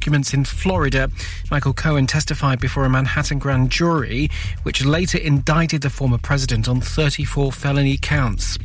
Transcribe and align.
documents 0.00 0.32
in 0.32 0.46
Florida. 0.46 1.10
Michael 1.50 1.74
Cohen 1.74 2.06
testified 2.06 2.58
before 2.58 2.86
a 2.86 2.88
Manhattan 2.88 3.38
grand 3.38 3.68
jury, 3.68 4.30
which 4.62 4.82
later 4.82 5.18
indicted 5.18 5.82
the 5.82 5.90
former 5.90 6.16
president 6.16 6.68
on 6.68 6.80
34 6.80 7.52
felony 7.52 7.98
counts. 7.98 8.56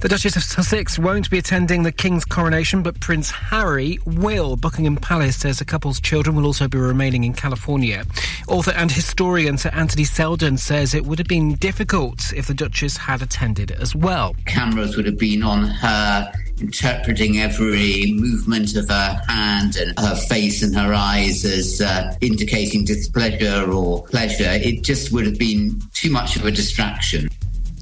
The 0.00 0.08
Duchess 0.08 0.36
of 0.36 0.44
Sussex 0.44 0.98
won't 0.98 1.30
be 1.30 1.38
attending 1.38 1.82
the 1.82 1.90
King's 1.90 2.24
coronation, 2.24 2.82
but 2.82 3.00
Prince 3.00 3.30
Harry 3.30 3.98
will. 4.04 4.56
Buckingham 4.56 4.96
Palace 4.96 5.36
says 5.36 5.58
the 5.58 5.64
couple's 5.64 6.00
children 6.00 6.36
will 6.36 6.44
also 6.44 6.68
be 6.68 6.78
remaining 6.78 7.24
in 7.24 7.32
California. 7.32 8.04
Author 8.46 8.72
and 8.72 8.92
historian 8.92 9.56
Sir 9.56 9.70
Anthony 9.72 10.04
Seldon 10.04 10.58
says 10.58 10.94
it 10.94 11.06
would 11.06 11.18
have 11.18 11.26
been 11.26 11.54
difficult 11.54 12.32
if 12.34 12.46
the 12.46 12.54
Duchess 12.54 12.98
had 12.98 13.22
attended 13.22 13.70
as 13.70 13.94
well. 13.94 14.36
Cameras 14.44 14.96
would 14.96 15.06
have 15.06 15.18
been 15.18 15.42
on 15.42 15.64
her 15.64 16.30
interpreting 16.60 17.38
every 17.38 18.12
movement 18.12 18.76
of 18.76 18.88
her 18.88 19.20
hand 19.28 19.76
and 19.76 19.98
her 19.98 20.14
face 20.14 20.62
and 20.62 20.74
her 20.76 20.94
eyes 20.94 21.44
as 21.44 21.80
uh, 21.80 22.14
indicating 22.20 22.84
displeasure 22.84 23.70
or 23.70 24.04
pleasure. 24.04 24.50
It 24.50 24.82
just 24.82 25.12
would 25.12 25.26
have 25.26 25.38
been 25.38 25.80
too 25.92 26.10
much 26.10 26.36
of 26.36 26.44
a 26.44 26.50
distraction. 26.50 27.28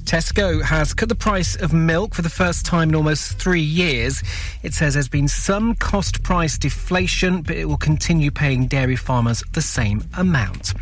Tesco 0.05 0.61
has 0.61 0.93
cut 0.93 1.09
the 1.09 1.15
price 1.15 1.55
of 1.55 1.73
milk 1.73 2.13
for 2.13 2.21
the 2.21 2.29
first 2.29 2.63
time 2.63 2.89
in 2.89 2.95
almost 2.95 3.39
three 3.39 3.61
years. 3.61 4.21
It 4.61 4.73
says 4.73 4.93
there's 4.93 5.07
been 5.07 5.27
some 5.27 5.73
cost 5.75 6.21
price 6.21 6.59
deflation, 6.59 7.41
but 7.41 7.55
it 7.55 7.65
will 7.65 7.77
continue 7.77 8.29
paying 8.29 8.67
dairy 8.67 8.95
farmers 8.95 9.43
the 9.53 9.63
same 9.63 10.03
amount. 10.15 10.73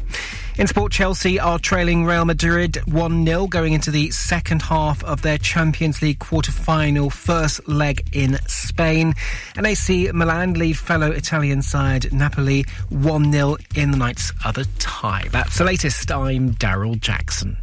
In 0.57 0.67
sport, 0.67 0.91
Chelsea 0.91 1.39
are 1.39 1.57
trailing 1.57 2.05
Real 2.05 2.25
Madrid 2.25 2.75
1 2.85 3.25
0 3.25 3.47
going 3.47 3.73
into 3.73 3.89
the 3.89 4.11
second 4.11 4.61
half 4.61 5.03
of 5.03 5.21
their 5.21 5.37
Champions 5.37 6.01
League 6.01 6.19
quarter 6.19 6.51
final 6.51 7.09
first 7.09 7.65
leg 7.67 8.05
in 8.11 8.37
Spain. 8.47 9.15
And 9.55 9.65
AC 9.65 10.11
Milan 10.11 10.53
lead 10.53 10.77
fellow 10.77 11.09
Italian 11.09 11.61
side 11.61 12.13
Napoli 12.13 12.65
1 12.89 13.31
0 13.31 13.57
in 13.75 13.91
the 13.91 13.97
night's 13.97 14.31
other 14.45 14.65
tie. 14.77 15.27
That's 15.31 15.57
the 15.57 15.63
latest. 15.63 16.11
I'm 16.11 16.51
Daryl 16.51 16.99
Jackson. 16.99 17.57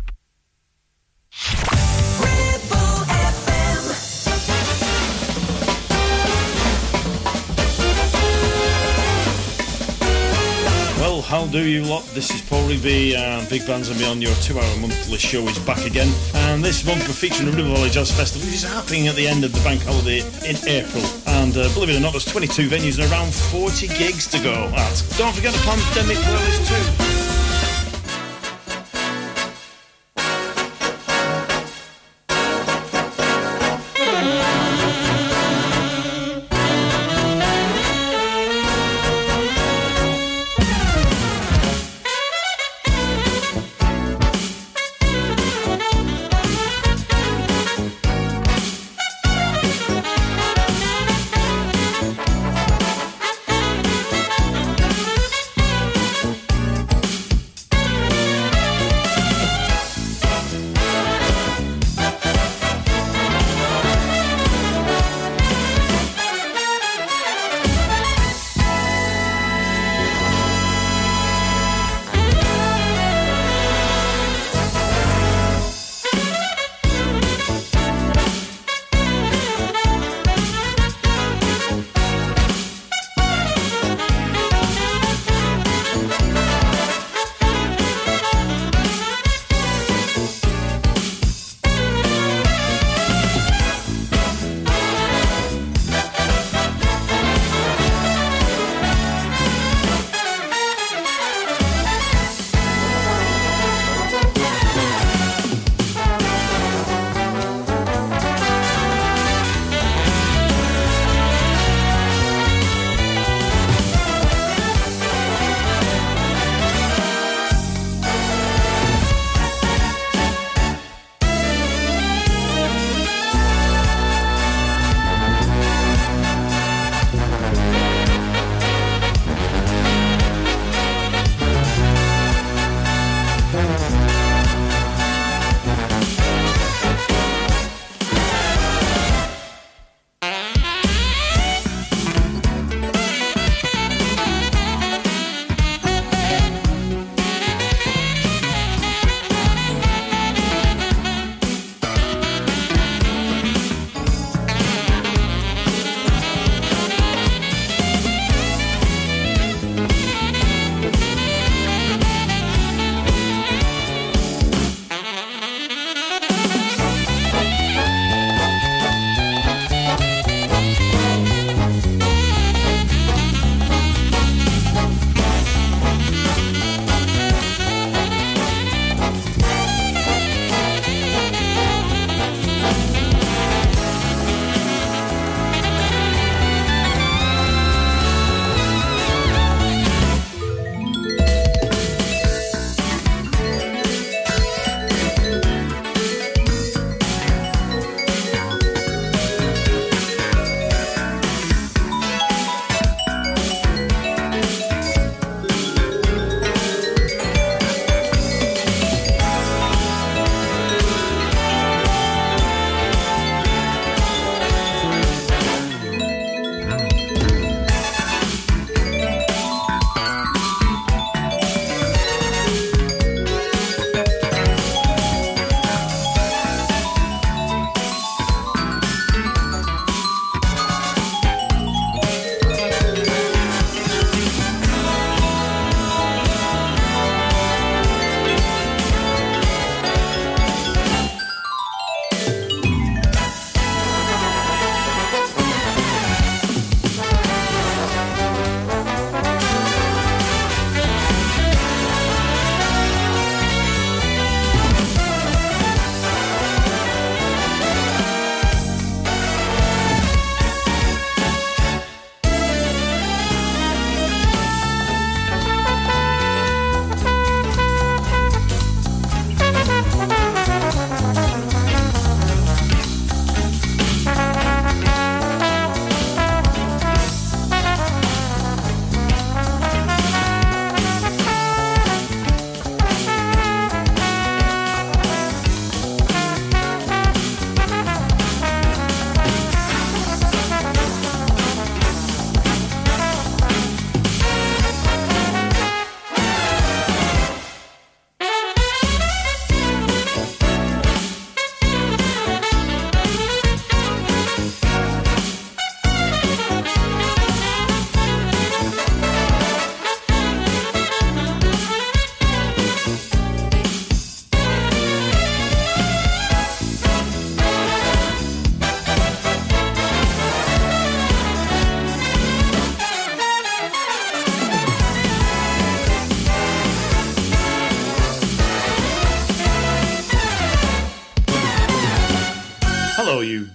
Well, 11.00 11.22
how 11.22 11.46
do 11.46 11.64
you 11.64 11.82
lot? 11.84 12.04
This 12.14 12.30
is 12.30 12.40
Paul 12.42 12.66
Rigby 12.68 13.14
and 13.14 13.48
Big 13.48 13.66
Bands 13.66 13.88
and 13.88 13.98
Beyond. 13.98 14.22
Your 14.22 14.34
two-hour 14.36 14.76
monthly 14.78 15.18
show 15.18 15.46
is 15.48 15.58
back 15.60 15.84
again. 15.86 16.12
And 16.34 16.64
this 16.64 16.84
month 16.84 17.06
we're 17.06 17.14
featuring 17.14 17.50
the 17.50 17.56
Ribble 17.56 17.74
Valley 17.74 17.90
Jazz 17.90 18.10
Festival, 18.10 18.46
which 18.46 18.56
is 18.56 18.64
happening 18.64 19.08
at 19.08 19.14
the 19.14 19.26
end 19.26 19.44
of 19.44 19.52
the 19.52 19.60
bank 19.60 19.82
holiday 19.82 20.20
in 20.48 20.56
April. 20.68 21.04
And 21.26 21.56
uh, 21.56 21.72
believe 21.74 21.90
it 21.90 21.96
or 21.96 22.00
not, 22.00 22.12
there's 22.12 22.26
22 22.26 22.68
venues 22.68 23.02
and 23.02 23.10
around 23.10 23.32
40 23.32 23.88
gigs 23.88 24.26
to 24.28 24.38
go 24.42 24.70
at. 24.74 25.04
Don't 25.16 25.34
forget 25.34 25.52
the 25.52 25.60
pandemic 25.64 26.18
playlist 26.18 27.06
too. 27.06 27.09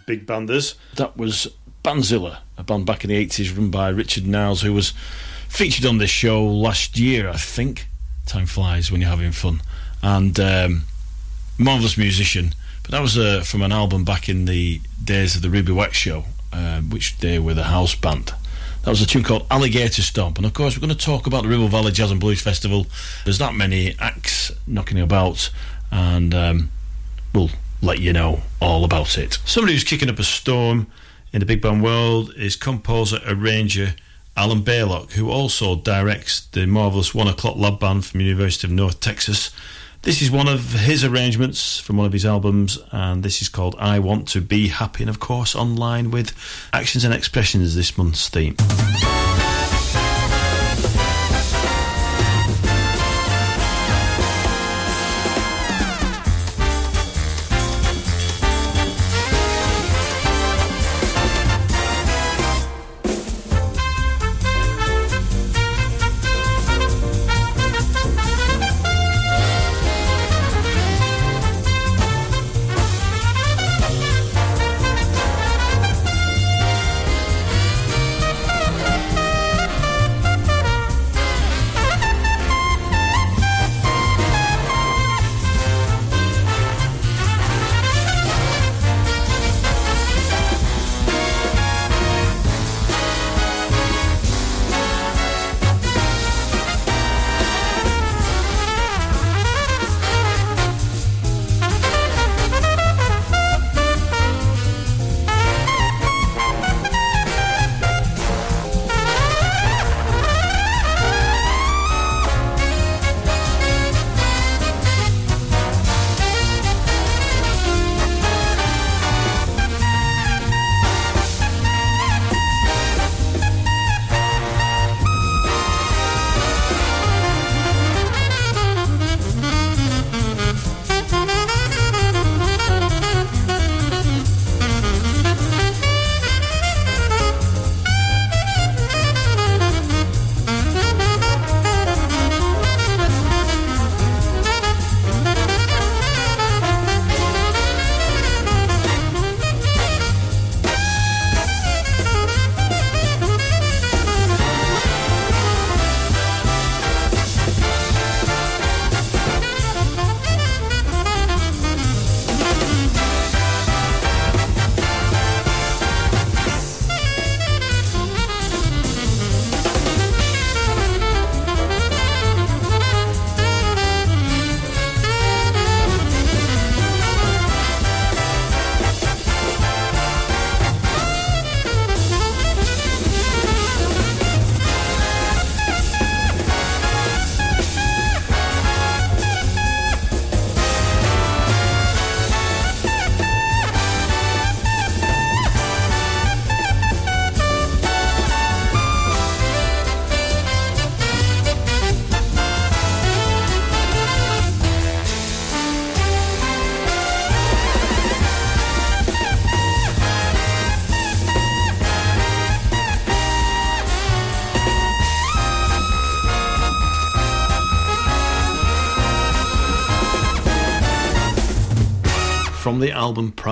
Big 0.06 0.26
banders. 0.26 0.76
That 0.96 1.18
was 1.18 1.48
Bandzilla, 1.84 2.40
a 2.58 2.64
band 2.64 2.86
back 2.86 3.04
in 3.04 3.10
the 3.10 3.26
80s 3.26 3.56
run 3.56 3.70
by 3.70 3.90
Richard 3.90 4.26
Niles, 4.26 4.62
who 4.62 4.74
was 4.74 4.94
featured 5.48 5.86
on 5.86 5.98
this 5.98 6.10
show 6.10 6.46
last 6.46 6.98
year, 6.98 7.30
I 7.30 7.38
think. 7.38 7.88
Time 8.26 8.46
flies 8.46 8.92
when 8.92 9.02
you're 9.02 9.10
having 9.10 9.32
fun. 9.32 9.62
And 10.02 10.40
um, 10.40 10.82
marvellous 11.58 11.98
musician. 11.98 12.54
But 12.84 12.92
that 12.92 13.02
was 13.02 13.18
uh, 13.18 13.42
from 13.42 13.62
an 13.62 13.72
album 13.72 14.04
back 14.04 14.30
in 14.30 14.46
the 14.46 14.82
days 15.04 15.36
of 15.36 15.42
the 15.42 15.50
Ruby 15.50 15.72
Wax 15.72 15.98
show, 15.98 16.26
uh, 16.54 16.82
which 16.82 17.18
they 17.18 17.40
were 17.40 17.54
the 17.54 17.64
house 17.64 17.96
band. 17.96 18.34
That 18.84 18.92
was 18.92 19.02
a 19.02 19.08
tune 19.08 19.24
called 19.24 19.48
Alligator 19.50 20.04
Stomp. 20.04 20.38
And 20.38 20.46
of 20.46 20.54
course, 20.54 20.78
we're 20.78 20.86
going 20.86 20.96
to 20.96 21.06
talk 21.06 21.26
about 21.26 21.44
the 21.44 21.50
Ribble 21.50 21.70
Valley 21.70 21.92
Jazz 21.92 22.12
and 22.12 22.20
Blues 22.20 22.42
Festival. 22.42 22.86
There's 23.24 23.40
that 23.40 23.56
many 23.56 23.96
acts 24.00 24.52
knocking 24.68 25.00
about, 25.00 25.50
and 25.92 26.36
um, 26.36 26.70
we'll 27.34 27.50
let 27.82 28.00
you 28.00 28.14
know 28.14 28.42
all 28.60 28.84
about 28.84 29.18
it. 29.18 29.40
Somebody 29.46 29.74
who's 29.74 29.84
kicking 29.84 30.10
up 30.10 30.20
a 30.20 30.24
storm 30.24 30.88
in 31.34 31.40
the 31.40 31.46
big 31.46 31.62
band 31.62 31.84
world 31.84 32.34
is 32.36 32.56
composer, 32.56 33.20
arranger 33.28 33.96
Alan 34.38 34.64
Baylock, 34.64 35.14
who 35.14 35.30
also 35.30 35.76
directs 35.76 36.48
the 36.48 36.66
marvellous 36.66 37.14
One 37.16 37.28
O'Clock 37.28 37.58
Lab 37.58 37.80
Band 37.80 38.06
from 38.06 38.22
University 38.22 38.68
of 38.68 38.72
North 38.72 39.00
Texas. 39.00 39.52
This 40.02 40.22
is 40.22 40.30
one 40.30 40.48
of 40.48 40.74
his 40.74 41.04
arrangements 41.04 41.80
from 41.80 41.98
one 41.98 42.06
of 42.06 42.14
his 42.14 42.26
albums, 42.26 42.78
and 42.92 43.24
this 43.24 43.42
is 43.42 43.50
called 43.50 43.76
I 43.80 44.00
Want 44.00 44.28
to 44.30 44.42
Be 44.42 44.68
Happy, 44.68 45.04
and 45.04 45.10
of 45.10 45.20
course, 45.20 45.56
online 45.56 46.12
with 46.12 46.34
Actions 46.74 47.04
and 47.04 47.14
Expressions, 47.14 47.76
this 47.76 47.98
month's 47.98 48.30
theme. 48.30 48.56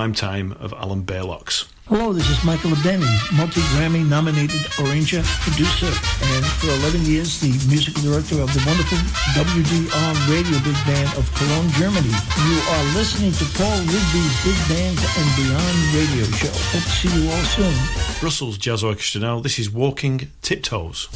Album 0.04 0.14
Primetime 0.14 0.52
of 0.60 0.74
Alan 0.74 1.04
Baylock's. 1.04 1.66
Hello, 1.88 2.12
this 2.12 2.30
is 2.30 2.44
Michael 2.44 2.72
Abene, 2.72 3.08
multi-Grammy 3.38 4.06
nominated 4.08 4.60
arranger, 4.80 5.24
producer, 5.48 5.88
and 5.88 6.46
for 6.60 6.68
11 6.84 7.06
years 7.06 7.40
the 7.40 7.52
musical 7.72 8.04
director 8.04 8.42
of 8.42 8.52
the 8.54 8.64
wonderful 8.68 8.98
WDR 9.32 10.14
Radio 10.28 10.60
Big 10.60 10.76
Band 10.84 11.08
of 11.18 11.24
Cologne, 11.36 11.70
Germany. 11.80 12.12
You 12.12 12.56
are 12.68 12.84
listening 13.00 13.32
to 13.32 13.46
Paul 13.56 13.80
Rigby's 13.80 14.36
Big 14.44 14.60
Band 14.68 15.00
and 15.00 15.28
Beyond 15.40 15.78
Radio 15.96 16.26
Show. 16.36 16.52
Hope 16.76 16.84
to 16.84 16.96
see 17.00 17.12
you 17.16 17.32
all 17.32 17.46
soon. 17.56 18.20
Brussels 18.20 18.58
Jazz 18.58 18.84
Orchestra 18.84 19.22
now. 19.22 19.40
This 19.40 19.58
is 19.58 19.72
Walking 19.72 20.32
Tiptoes. 20.42 21.08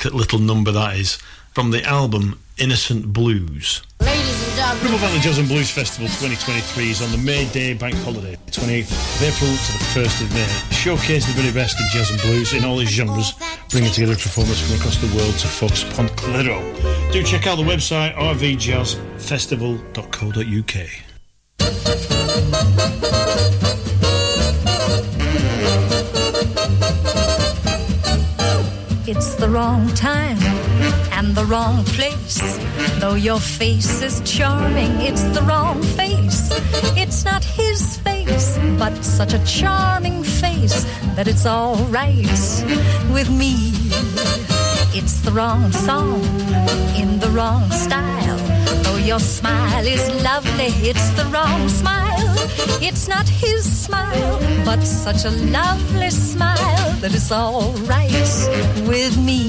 Delicate 0.00 0.16
little 0.16 0.38
number 0.38 0.72
that 0.72 0.96
is 0.96 1.18
from 1.52 1.72
the 1.72 1.84
album 1.84 2.40
Innocent 2.56 3.12
Blues. 3.12 3.82
Ladies 4.00 4.48
and 4.48 4.56
gentlemen. 4.56 4.84
Ribble 4.84 4.98
Valley 4.98 5.18
Jazz 5.20 5.38
and 5.38 5.46
Blues 5.46 5.70
Festival 5.70 6.08
2023 6.08 6.90
is 6.90 7.02
on 7.02 7.10
the 7.10 7.18
May 7.18 7.44
Day 7.50 7.74
bank 7.74 7.94
holiday, 7.96 8.38
28th 8.46 8.92
of 8.92 9.22
April 9.22 9.50
to 9.50 9.72
the 9.76 9.84
1st 9.92 10.22
of 10.22 10.32
May. 10.32 10.48
Showcase 10.74 11.26
the 11.26 11.34
very 11.34 11.52
best 11.52 11.78
in 11.78 11.86
jazz 11.92 12.10
and 12.10 12.18
blues 12.22 12.54
in 12.54 12.64
all 12.64 12.80
its 12.80 12.90
genres, 12.90 13.34
bringing 13.68 13.92
together 13.92 14.14
performers 14.14 14.58
from 14.62 14.76
across 14.78 14.96
the 14.96 15.14
world 15.14 15.34
to 15.34 15.46
Fox 15.46 15.84
Pont 15.84 16.16
Clitheroe. 16.16 16.62
Do 17.12 17.22
check 17.22 17.46
out 17.46 17.58
the 17.58 17.64
website 17.64 18.14
rvjazzfestival.co.uk. 18.14 21.09
It's 29.12 29.34
the 29.34 29.48
wrong 29.48 29.88
time 29.94 30.38
and 31.10 31.34
the 31.34 31.44
wrong 31.44 31.82
place. 31.84 32.38
Though 33.00 33.16
your 33.16 33.40
face 33.40 34.02
is 34.02 34.20
charming, 34.20 35.00
it's 35.00 35.24
the 35.36 35.42
wrong 35.42 35.82
face. 35.82 36.50
It's 36.96 37.24
not 37.24 37.42
his 37.42 37.96
face, 37.98 38.56
but 38.78 38.94
such 39.02 39.34
a 39.34 39.44
charming 39.44 40.22
face 40.22 40.84
that 41.16 41.26
it's 41.26 41.44
all 41.44 41.74
right 41.86 42.30
with 43.12 43.28
me. 43.28 43.72
It's 44.94 45.20
the 45.22 45.32
wrong 45.32 45.72
song 45.72 46.22
in 46.94 47.18
the 47.18 47.30
wrong 47.30 47.68
style. 47.72 48.38
Though 48.84 48.98
your 48.98 49.18
smile 49.18 49.86
is 49.88 50.08
lovely, 50.22 50.72
it's 50.88 51.10
the 51.18 51.24
wrong 51.34 51.68
smile. 51.68 52.09
It's 52.82 53.08
not 53.08 53.28
his 53.28 53.64
smile, 53.64 54.38
but 54.64 54.82
such 54.82 55.24
a 55.24 55.30
lovely 55.30 56.10
smile 56.10 56.92
that 57.00 57.14
it's 57.14 57.30
all 57.30 57.72
right 57.94 58.10
with 58.88 59.16
me. 59.18 59.40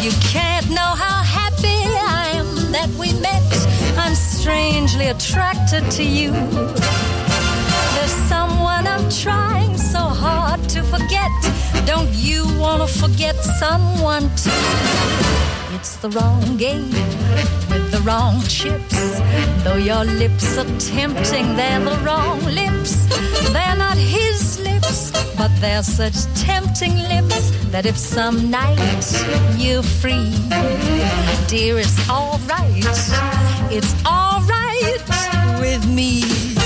You 0.00 0.12
can't 0.20 0.68
know 0.70 0.92
how 1.04 1.22
happy 1.22 1.80
I 2.20 2.32
am 2.34 2.72
that 2.72 2.88
we 2.98 3.12
met. 3.20 3.42
I'm 3.98 4.14
strangely 4.14 5.06
attracted 5.08 5.90
to 5.92 6.04
you. 6.04 6.32
There's 7.94 8.16
someone 8.28 8.86
I'm 8.86 9.08
trying 9.10 9.76
so 9.76 9.98
hard 9.98 10.60
to 10.70 10.82
forget. 10.84 11.30
Don't 11.86 12.12
you 12.12 12.44
want 12.58 12.80
to 12.82 12.98
forget 12.98 13.36
someone 13.58 14.30
too? 14.36 14.50
It's 15.74 15.96
the 15.96 16.10
wrong 16.10 16.56
game 16.56 16.90
wrong 18.04 18.42
chips. 18.42 19.20
Though 19.64 19.76
your 19.76 20.04
lips 20.04 20.56
are 20.58 20.78
tempting, 20.78 21.56
they're 21.56 21.80
the 21.80 21.96
wrong 22.04 22.40
lips. 22.44 23.06
They're 23.52 23.76
not 23.76 23.96
his 23.96 24.60
lips, 24.60 25.10
but 25.36 25.50
they're 25.60 25.82
such 25.82 26.24
tempting 26.34 26.96
lips 26.96 27.50
that 27.70 27.86
if 27.86 27.96
some 27.96 28.50
night 28.50 29.04
you're 29.56 29.82
free, 29.82 30.32
dear, 31.48 31.78
it's 31.78 32.08
alright. 32.08 32.84
It's 33.70 33.94
alright 34.04 35.60
with 35.60 35.86
me. 35.88 36.59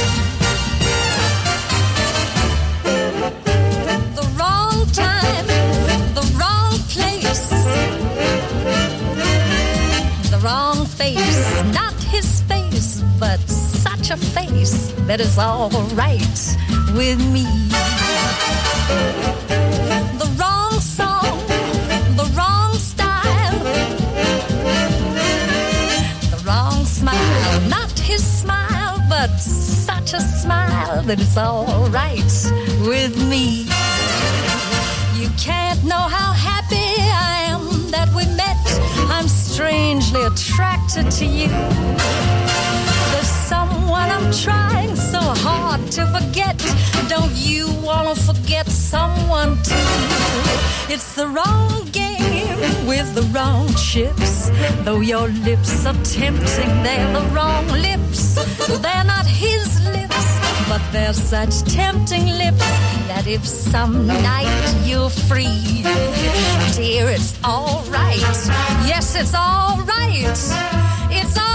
Such 14.05 14.19
a 14.19 14.27
face 14.33 14.93
that 15.07 15.19
is 15.19 15.39
all 15.39 15.71
right 15.95 16.57
with 16.95 17.19
me. 17.33 17.47
The 20.21 20.29
wrong 20.39 20.73
song, 20.81 21.39
the 22.15 22.31
wrong 22.37 22.75
style, 22.75 23.59
the 26.33 26.43
wrong 26.45 26.85
smile, 26.85 27.61
not 27.71 27.99
his 27.99 28.23
smile, 28.23 28.99
but 29.09 29.29
such 29.39 30.13
a 30.13 30.21
smile 30.21 31.03
that 31.05 31.19
is 31.19 31.39
all 31.39 31.89
right 31.89 32.35
with 32.87 33.17
me. 33.31 33.63
You 35.19 35.31
can't 35.39 35.83
know 35.85 36.05
how 36.17 36.33
happy 36.35 36.93
I 37.01 37.47
am 37.49 37.91
that 37.91 38.11
we 38.15 38.27
met. 38.37 38.65
I'm 39.11 39.29
strangely 39.29 40.25
attracted 40.25 41.11
to 41.13 41.25
you. 41.25 42.54
There's 43.95 44.11
I'm 44.11 44.33
trying 44.33 44.97
so 44.97 45.21
hard 45.21 45.81
to 45.93 46.07
forget. 46.07 46.59
Don't 47.09 47.35
you 47.35 47.67
want 47.83 48.07
to 48.09 48.23
forget 48.23 48.67
someone 48.67 49.57
too? 49.63 49.91
It's 50.93 51.15
the 51.15 51.29
wrong 51.29 51.89
game 51.93 52.59
with 52.87 53.15
the 53.15 53.23
wrong 53.35 53.69
chips. 53.75 54.51
Though 54.85 55.01
your 55.01 55.29
lips 55.29 55.87
are 55.87 56.01
tempting, 56.03 56.71
they're 56.83 57.13
the 57.13 57.27
wrong 57.35 57.67
lips. 57.69 58.35
They're 58.83 59.05
not 59.05 59.27
his 59.27 59.69
lips, 59.97 60.27
but 60.69 60.83
they're 60.93 61.13
such 61.13 61.63
tempting 61.73 62.27
lips 62.27 62.67
that 63.09 63.27
if 63.27 63.47
some 63.47 64.07
night 64.07 64.75
you're 64.85 65.11
free, 65.11 65.83
dear, 66.75 67.09
it's 67.09 67.39
all 67.45 67.83
right. 67.89 68.19
Yes, 68.91 69.15
it's 69.15 69.35
all 69.35 69.79
right. 69.85 70.39
It's 71.11 71.39
all 71.39 71.55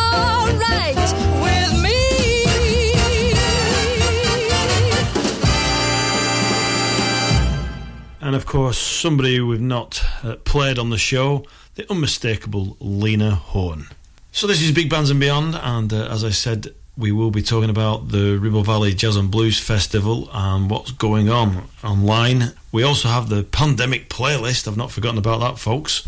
And 8.30 8.36
of 8.36 8.46
course, 8.46 8.78
somebody 8.78 9.40
we've 9.40 9.60
not 9.60 10.06
uh, 10.24 10.36
played 10.36 10.78
on 10.78 10.92
the 10.92 11.00
show, 11.00 11.48
the 11.74 11.92
unmistakable 11.92 12.78
Lena 12.80 13.34
Horne. 13.34 13.88
So 14.32 14.46
this 14.46 14.62
is 14.62 14.72
Big 14.72 14.88
Bands 14.88 15.10
and 15.10 15.20
Beyond, 15.20 15.56
and 15.56 15.92
uh, 15.92 16.08
as 16.12 16.24
I 16.24 16.30
said, 16.30 16.68
we 16.96 17.12
will 17.12 17.32
be 17.32 17.42
talking 17.42 17.72
about 17.72 18.10
the 18.10 18.38
Ribble 18.38 18.62
Valley 18.62 18.94
Jazz 18.94 19.16
and 19.16 19.32
Blues 19.32 19.60
Festival 19.60 20.30
and 20.32 20.70
what's 20.70 20.92
going 20.92 21.30
on 21.30 21.70
online. 21.84 22.54
We 22.72 22.84
also 22.84 23.08
have 23.08 23.30
the 23.30 23.46
pandemic 23.46 24.10
playlist. 24.10 24.68
I've 24.68 24.78
not 24.78 24.92
forgotten 24.92 25.18
about 25.18 25.40
that, 25.40 25.58
folks. 25.58 26.06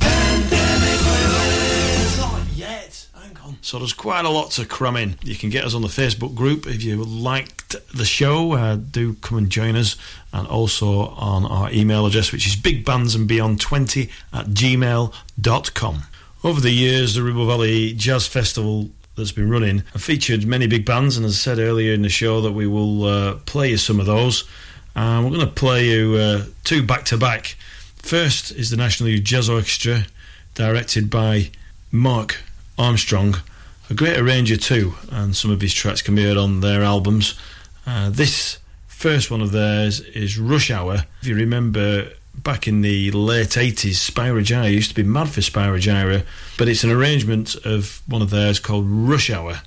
So 3.63 3.77
there's 3.77 3.93
quite 3.93 4.25
a 4.25 4.29
lot 4.29 4.51
to 4.51 4.65
cram 4.65 4.95
in. 4.95 5.17
You 5.21 5.35
can 5.35 5.51
get 5.51 5.65
us 5.65 5.75
on 5.75 5.83
the 5.83 5.87
Facebook 5.87 6.33
group 6.33 6.65
if 6.65 6.83
you 6.83 7.03
liked 7.03 7.75
the 7.95 8.05
show. 8.05 8.53
Uh, 8.53 8.75
do 8.75 9.13
come 9.13 9.37
and 9.37 9.51
join 9.51 9.75
us, 9.75 9.95
and 10.33 10.47
also 10.47 11.09
on 11.09 11.45
our 11.45 11.71
email 11.71 12.07
address, 12.07 12.31
which 12.31 12.47
is 12.47 12.55
bigbandsandbeyond20 12.55 14.09
at 14.33 14.47
gmail.com. 14.47 16.01
Over 16.43 16.59
the 16.59 16.71
years, 16.71 17.13
the 17.13 17.21
Ribble 17.21 17.45
Valley 17.45 17.93
Jazz 17.93 18.25
Festival 18.25 18.89
that's 19.15 19.31
been 19.31 19.49
running 19.49 19.83
have 19.93 20.01
featured 20.01 20.43
many 20.45 20.65
big 20.65 20.83
bands, 20.83 21.15
and 21.15 21.25
as 21.25 21.33
I 21.33 21.35
said 21.35 21.59
earlier 21.59 21.93
in 21.93 22.01
the 22.01 22.09
show, 22.09 22.41
that 22.41 22.53
we 22.53 22.65
will 22.65 23.03
uh, 23.03 23.35
play 23.45 23.69
you 23.69 23.77
some 23.77 23.99
of 23.99 24.07
those. 24.07 24.43
And 24.95 25.23
we're 25.23 25.37
going 25.37 25.47
to 25.47 25.53
play 25.53 25.87
you 25.87 26.15
uh, 26.15 26.45
two 26.63 26.81
back 26.81 27.05
to 27.05 27.17
back. 27.17 27.55
First 27.97 28.51
is 28.51 28.71
the 28.71 28.77
National 28.77 29.09
Youth 29.09 29.23
Jazz 29.23 29.49
Orchestra, 29.49 30.07
directed 30.55 31.11
by 31.11 31.51
Mark 31.91 32.41
Armstrong, 32.77 33.35
a 33.91 33.93
great 33.93 34.17
arranger 34.17 34.55
too, 34.55 34.93
and 35.11 35.35
some 35.35 35.51
of 35.51 35.59
his 35.59 35.73
tracks 35.73 36.01
can 36.01 36.15
be 36.15 36.23
heard 36.23 36.37
on 36.37 36.61
their 36.61 36.81
albums. 36.81 37.37
Uh, 37.85 38.09
this 38.09 38.57
first 38.87 39.29
one 39.29 39.41
of 39.41 39.51
theirs 39.51 39.99
is 39.99 40.39
Rush 40.39 40.71
Hour. 40.71 41.03
If 41.21 41.27
you 41.27 41.35
remember 41.35 42.09
back 42.33 42.69
in 42.69 42.81
the 42.81 43.11
late 43.11 43.49
80s, 43.49 44.09
Spyro 44.09 44.39
Gyra 44.39 44.71
used 44.71 44.91
to 44.91 44.95
be 44.95 45.03
mad 45.03 45.27
for 45.27 45.41
Spyro 45.41 45.77
Gyra, 45.77 46.23
but 46.57 46.69
it's 46.69 46.85
an 46.85 46.89
arrangement 46.89 47.55
of 47.65 48.01
one 48.07 48.21
of 48.21 48.29
theirs 48.29 48.59
called 48.59 48.85
Rush 48.87 49.29
Hour. 49.29 49.61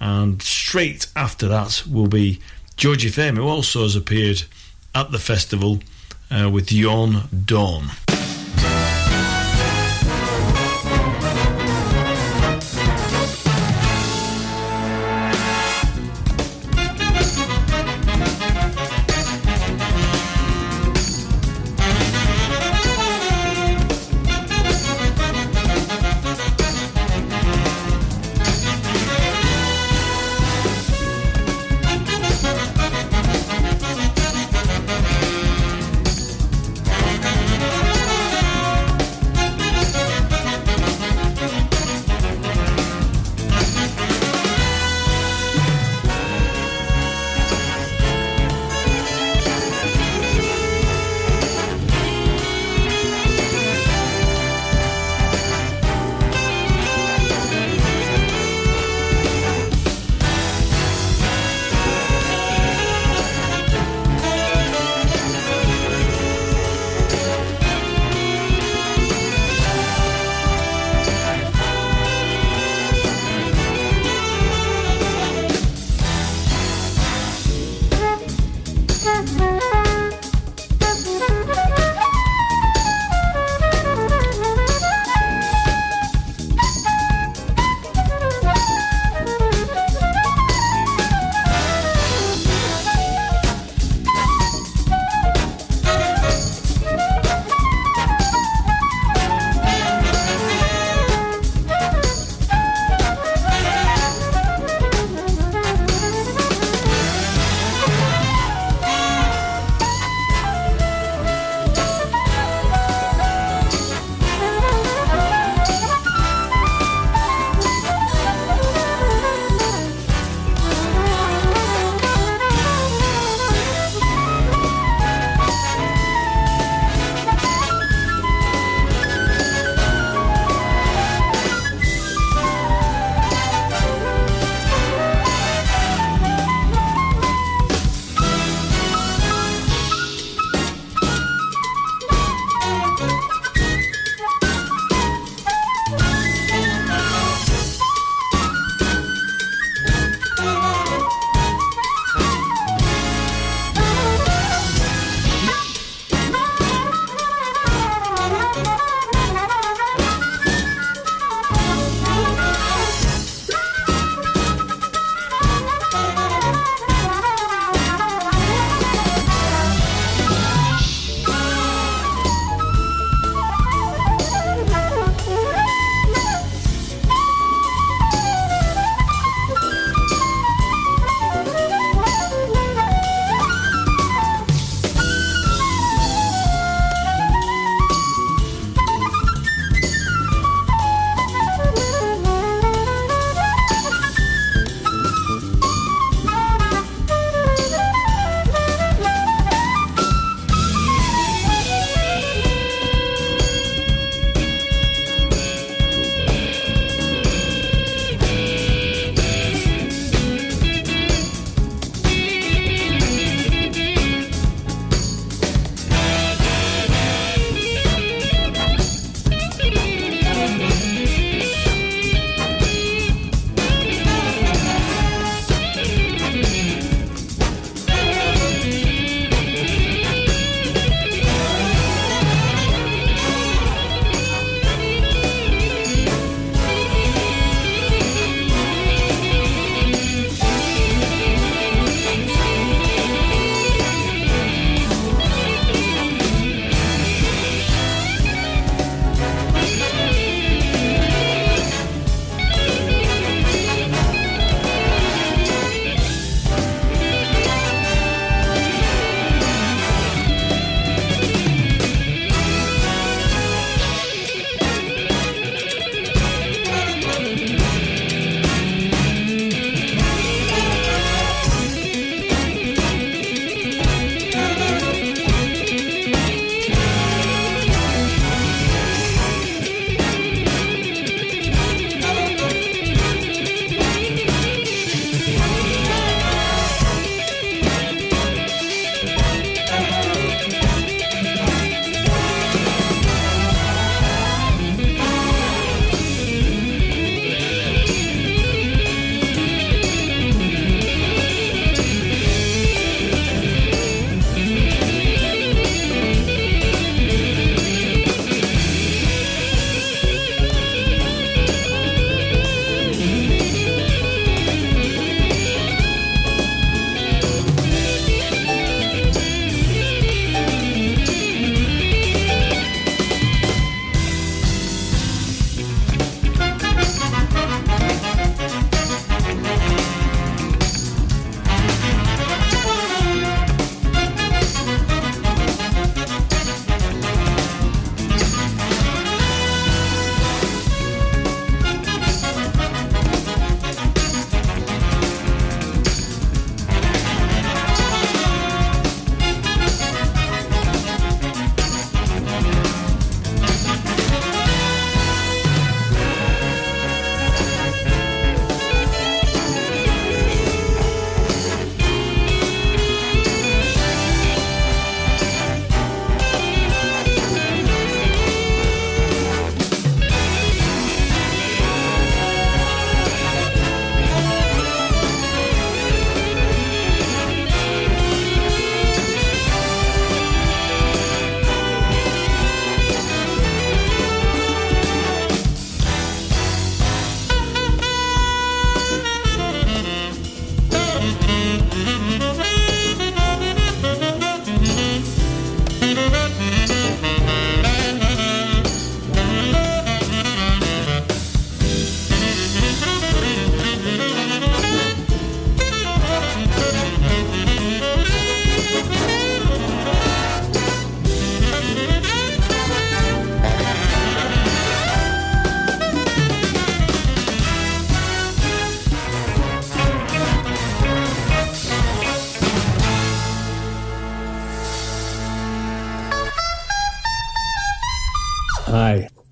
And 0.00 0.40
straight 0.40 1.06
after 1.14 1.46
that 1.48 1.82
will 1.86 2.08
be 2.08 2.40
Georgie 2.78 3.10
Fame, 3.10 3.36
who 3.36 3.46
also 3.46 3.82
has 3.82 3.94
appeared 3.94 4.44
at 4.94 5.12
the 5.12 5.18
festival 5.18 5.80
uh, 6.30 6.48
with 6.48 6.72
Yon 6.72 7.28
Dawn. 7.44 7.90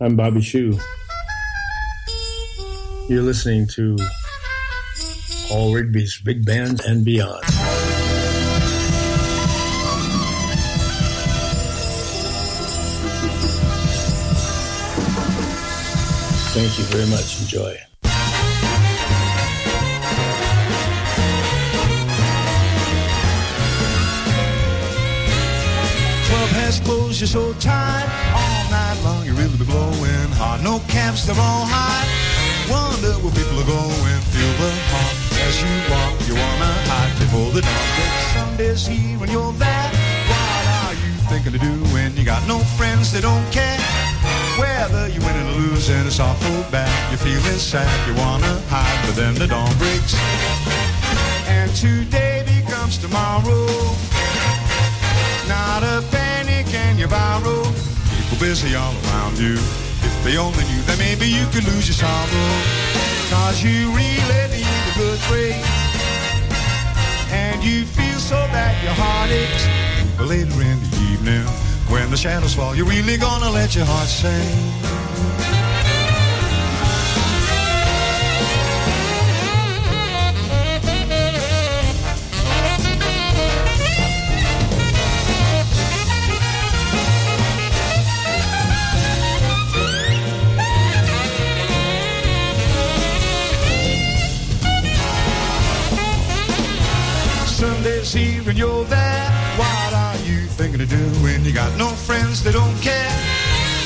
I'm 0.06 0.14
Bobby 0.14 0.40
Shew. 0.40 0.78
You're 3.08 3.24
listening 3.24 3.66
to 3.74 3.96
Paul 5.48 5.74
Rigby's 5.74 6.20
Big 6.20 6.46
Band 6.46 6.80
and 6.86 7.04
Beyond. 7.04 7.42
Thank 16.54 16.78
you 16.78 16.84
very 16.84 17.10
much. 17.10 17.40
Enjoy. 17.40 17.76
Club 26.28 26.48
has 26.50 26.78
closed, 26.78 27.20
you're 27.20 27.26
so. 27.26 28.15
Hot. 30.46 30.62
No 30.62 30.78
camps, 30.88 31.26
they're 31.26 31.42
all 31.48 31.66
hot. 31.66 32.06
Wonder 32.70 33.12
where 33.22 33.34
people 33.34 33.58
are 33.62 33.70
going. 33.78 34.18
Feel 34.32 34.52
the 34.62 34.70
heart 34.92 35.16
as 35.46 35.54
you 35.62 35.72
walk. 35.90 36.14
You 36.28 36.34
wanna 36.38 36.72
hide 36.90 37.14
before 37.18 37.50
the 37.56 37.62
dawn 37.66 37.86
breaks. 37.96 38.24
Sunday's 38.34 38.86
here 38.86 39.18
and 39.22 39.30
you're 39.34 39.54
there. 39.64 39.88
What 40.30 40.64
are 40.80 40.94
you 41.02 41.12
thinking 41.30 41.52
to 41.56 41.58
do 41.58 41.74
when 41.94 42.16
You 42.16 42.24
got 42.24 42.46
no 42.48 42.58
friends, 42.78 43.12
they 43.12 43.20
don't 43.20 43.46
care. 43.52 43.78
Whether 44.62 45.08
you 45.12 45.20
win 45.20 45.36
or 45.42 45.52
losing, 45.60 46.06
it's 46.06 46.18
awful 46.18 46.58
bad. 46.70 46.90
You're 47.10 47.22
feeling 47.28 47.60
sad, 47.72 47.90
you 48.08 48.14
wanna 48.14 48.54
hide, 48.72 48.98
but 49.04 49.14
then 49.20 49.34
the 49.34 49.46
dawn 49.46 49.72
breaks. 49.78 50.14
And 51.56 51.70
today 51.74 52.42
becomes 52.46 52.98
tomorrow. 52.98 53.66
Not 55.46 55.82
a 55.82 56.02
penny 56.10 56.64
can 56.72 56.98
you 56.98 57.06
borrow. 57.06 57.62
People 58.16 58.38
busy 58.40 58.74
all 58.74 58.94
around 59.04 59.38
you. 59.38 59.85
They 60.26 60.38
only 60.38 60.64
knew 60.64 60.82
that 60.90 60.98
maybe 60.98 61.30
you 61.30 61.46
could 61.54 61.62
lose 61.70 61.86
your 61.86 61.94
sorrow. 61.94 62.50
Cause 63.30 63.62
you 63.62 63.86
really 63.94 64.42
need 64.50 64.66
a 64.66 64.94
good 64.98 65.20
break. 65.30 65.54
And 67.30 67.62
you 67.62 67.84
feel 67.86 68.18
so 68.18 68.34
that 68.34 68.74
your 68.82 68.92
heart 68.98 69.30
aches. 69.30 69.64
But 70.18 70.26
later 70.26 70.60
in 70.66 70.80
the 70.82 70.96
evening, 71.12 71.46
when 71.86 72.10
the 72.10 72.16
shadows 72.16 72.54
fall, 72.56 72.74
you're 72.74 72.90
really 72.90 73.16
gonna 73.16 73.50
let 73.50 73.76
your 73.76 73.84
heart 73.86 74.08
sing. 74.08 75.35
And 98.48 98.56
you're 98.56 98.84
there. 98.84 99.30
What 99.58 99.92
are 99.92 100.16
you 100.18 100.46
thinking 100.46 100.80
of 100.80 100.88
doing? 100.88 101.44
You 101.44 101.52
got 101.52 101.76
no 101.76 101.88
friends, 101.88 102.44
they 102.44 102.52
don't 102.52 102.78
care. 102.80 103.10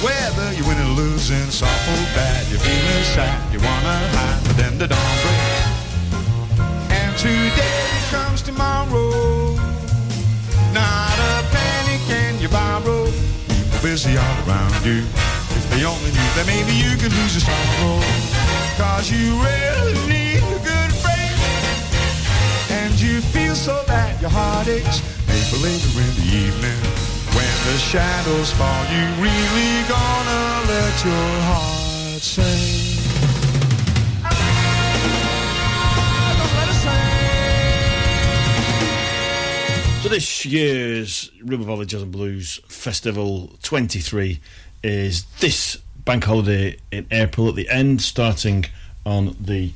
Whether 0.05 0.53
you 0.53 0.63
win 0.69 0.77
or 0.85 0.93
losing, 1.01 1.41
it's 1.49 1.63
awful 1.63 2.05
bad. 2.13 2.47
You're 2.51 2.61
feeling 2.61 3.05
sad, 3.17 3.41
you 3.55 3.59
wanna 3.59 3.97
hide, 4.13 4.45
but 4.45 4.57
then 4.59 4.77
the 4.77 4.87
dawn 4.87 5.17
breaks. 5.25 5.65
And 6.93 7.17
today 7.17 7.89
comes 8.11 8.43
tomorrow. 8.43 9.57
Not 10.77 11.17
a 11.33 11.41
penny 11.49 11.97
can 12.05 12.39
you 12.39 12.51
borrow. 12.51 13.07
People 13.49 13.81
busy 13.81 14.19
all 14.19 14.37
around 14.45 14.85
you. 14.85 15.01
If 15.57 15.65
they 15.71 15.87
only 15.87 16.11
knew 16.13 16.31
that 16.37 16.45
maybe 16.47 16.77
you 16.77 16.99
could 17.01 17.15
lose 17.17 17.33
your 17.33 17.49
sorrow. 17.49 17.97
Cause 18.77 19.11
you 19.11 19.41
really 19.41 19.97
need 20.07 20.30
you 23.03 23.21
feel 23.21 23.55
so 23.55 23.83
that 23.87 24.21
your 24.21 24.31
heart 24.31 24.69
aches. 24.69 25.01
Maybe 25.27 25.63
later 25.63 26.01
in 26.01 26.11
the 26.21 26.29
evening, 26.37 26.81
when 27.35 27.57
the 27.67 27.79
shadows 27.79 28.53
fall, 28.53 28.85
you 28.93 29.05
really 29.23 29.73
gonna 29.89 30.67
let 30.69 31.05
your 31.05 31.31
heart 31.49 32.21
sing. 32.21 33.01
So 40.03 40.09
this 40.09 40.45
year's 40.45 41.31
Ribble 41.43 41.67
Valley 41.67 41.87
Jazz 41.87 42.03
and 42.03 42.13
Blues 42.13 42.61
Festival 42.69 43.51
23 43.63 44.41
is 44.83 45.25
this 45.41 45.77
bank 46.05 46.25
holiday 46.25 46.77
in 46.91 47.07
April 47.11 47.49
at 47.49 47.55
the 47.55 47.69
end, 47.69 48.01
starting 48.03 48.65
on 49.05 49.37
the 49.39 49.73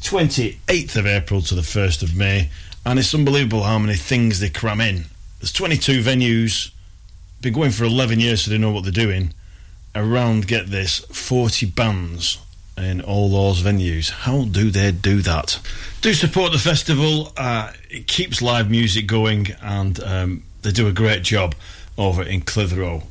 28th 0.00 0.96
of 0.96 1.06
April 1.06 1.42
to 1.42 1.54
the 1.54 1.60
1st 1.62 2.02
of 2.02 2.16
May. 2.16 2.50
And 2.84 2.98
it's 2.98 3.14
unbelievable 3.14 3.62
how 3.62 3.78
many 3.78 3.96
things 3.96 4.40
they 4.40 4.48
cram 4.48 4.80
in. 4.80 5.04
There's 5.38 5.52
22 5.52 6.02
venues, 6.02 6.70
been 7.40 7.52
going 7.52 7.70
for 7.70 7.84
11 7.84 8.20
years 8.20 8.42
so 8.42 8.50
they 8.50 8.58
know 8.58 8.70
what 8.70 8.84
they're 8.84 8.92
doing. 8.92 9.32
Around, 9.94 10.46
get 10.46 10.68
this, 10.68 10.98
40 10.98 11.66
bands 11.66 12.38
in 12.76 13.00
all 13.00 13.28
those 13.28 13.62
venues. 13.62 14.10
How 14.10 14.44
do 14.44 14.70
they 14.70 14.92
do 14.92 15.20
that? 15.22 15.58
Do 16.00 16.14
support 16.14 16.52
the 16.52 16.58
festival. 16.58 17.32
Uh, 17.36 17.72
it 17.90 18.06
keeps 18.06 18.40
live 18.40 18.70
music 18.70 19.06
going, 19.06 19.48
and 19.62 20.02
um, 20.02 20.42
they 20.62 20.72
do 20.72 20.88
a 20.88 20.92
great 20.92 21.22
job 21.22 21.54
over 21.98 22.22
in 22.22 22.40
Clitheroe. 22.40 23.02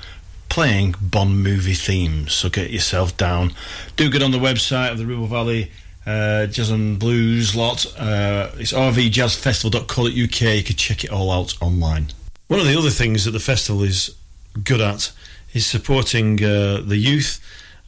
playing 0.49 0.95
Bond 0.99 1.41
movie 1.43 1.73
themes. 1.73 2.33
So 2.33 2.49
get 2.49 2.71
yourself 2.71 3.15
down. 3.15 3.53
Do 3.95 4.09
get 4.09 4.21
on 4.21 4.31
the 4.31 4.37
website 4.37 4.91
of 4.91 4.97
the 4.97 5.05
Ribble 5.05 5.27
Valley 5.27 5.71
uh, 6.05 6.47
Jazz 6.47 6.71
and 6.71 6.99
Blues 6.99 7.55
lot. 7.55 7.85
Uh, 7.97 8.49
it's 8.55 8.73
rvjazzfestival.co.uk. 8.73 10.07
You 10.11 10.63
can 10.63 10.75
check 10.75 11.03
it 11.03 11.11
all 11.11 11.31
out 11.31 11.55
online. 11.61 12.07
One 12.47 12.59
of 12.59 12.65
the 12.65 12.77
other 12.77 12.89
things 12.89 13.25
that 13.25 13.31
the 13.31 13.39
festival 13.39 13.83
is 13.83 14.15
good 14.63 14.81
at 14.81 15.11
is 15.53 15.65
supporting 15.65 16.43
uh, 16.43 16.81
the 16.85 16.97
youth, 16.97 17.39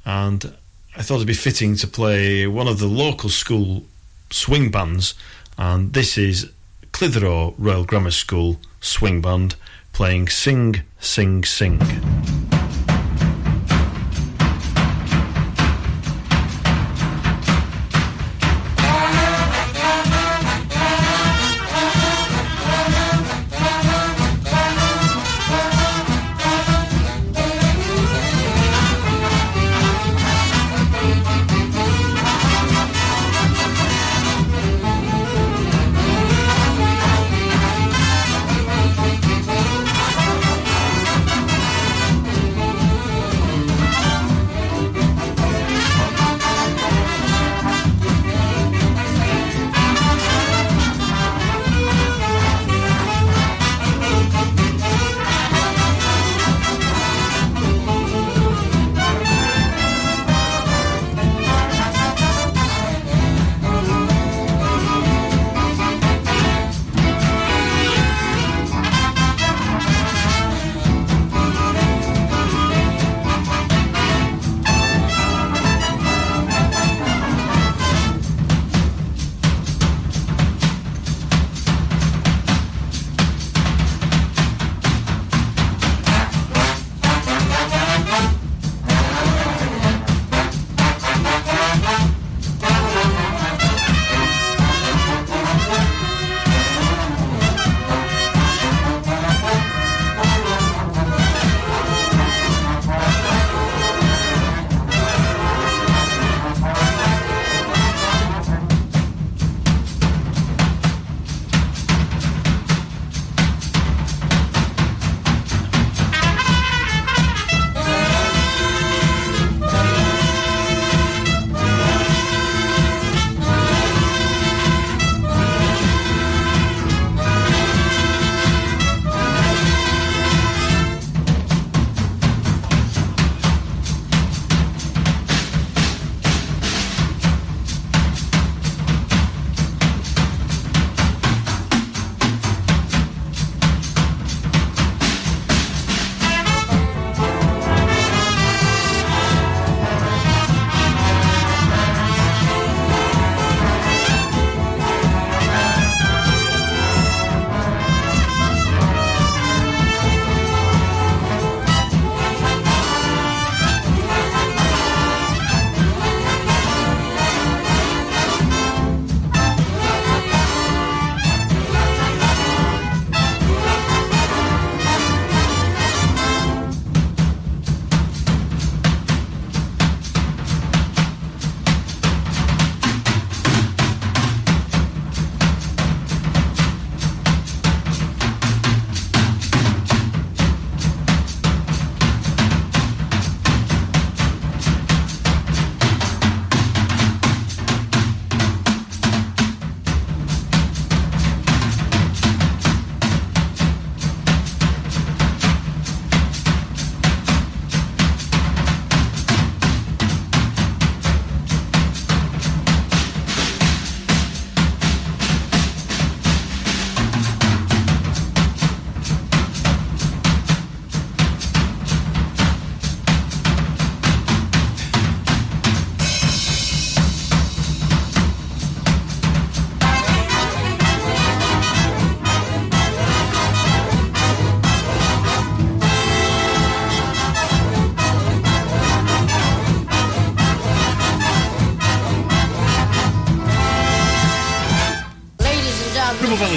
and 0.05 0.53
I 0.95 1.01
thought 1.01 1.15
it'd 1.15 1.27
be 1.27 1.33
fitting 1.33 1.75
to 1.77 1.87
play 1.87 2.45
one 2.45 2.67
of 2.67 2.77
the 2.77 2.85
local 2.85 3.29
school 3.29 3.83
swing 4.29 4.69
bands, 4.69 5.15
and 5.57 5.91
this 5.91 6.19
is 6.19 6.51
Clitheroe 6.91 7.55
Royal 7.57 7.83
Grammar 7.83 8.11
School 8.11 8.59
Swing 8.79 9.19
Band 9.19 9.55
playing 9.91 10.27
Sing, 10.27 10.81
Sing, 10.99 11.43
Sing. 11.45 11.79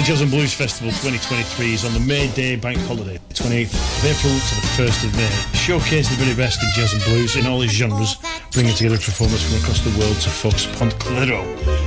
Jazz 0.07 0.21
and 0.21 0.31
Blues 0.31 0.53
Festival 0.53 0.91
2023 0.91 1.73
is 1.73 1.83
on 1.83 1.93
the 1.93 1.99
May 1.99 2.31
Day 2.31 2.55
bank 2.55 2.77
holiday, 2.83 3.19
28th 3.33 3.73
of 3.73 4.05
April 4.05 4.31
to 4.31 4.55
the 4.55 4.61
1st 4.79 5.03
of 5.03 5.13
May. 5.17 5.29
Showcase 5.57 6.07
the 6.07 6.15
very 6.15 6.33
best 6.33 6.63
in 6.63 6.69
jazz 6.75 6.93
and 6.93 7.03
blues 7.03 7.35
in 7.35 7.45
all 7.45 7.61
its 7.61 7.73
genres, 7.73 8.15
bringing 8.53 8.73
together 8.73 8.95
performers 8.95 9.43
from 9.43 9.57
across 9.59 9.81
the 9.81 9.89
world 9.99 10.15
to 10.21 10.29
Fox 10.29 10.65
Pont 10.77 10.97
Clitheroe. 10.97 11.43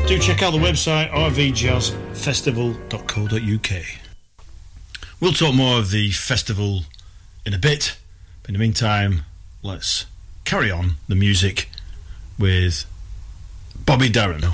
Do 0.06 0.18
check 0.18 0.42
out 0.42 0.50
the 0.50 0.58
website 0.58 1.10
rvjazzfestival.co.uk. 1.12 3.84
We'll 5.18 5.32
talk 5.32 5.54
more 5.54 5.78
of 5.78 5.90
the 5.90 6.10
festival 6.10 6.84
in 7.46 7.54
a 7.54 7.58
bit, 7.58 7.96
but 8.42 8.50
in 8.50 8.52
the 8.52 8.58
meantime, 8.58 9.22
let's 9.62 10.04
carry 10.44 10.70
on 10.70 10.96
the 11.08 11.14
music 11.14 11.70
with 12.38 12.84
Bobby 13.86 14.10
Darin. 14.10 14.44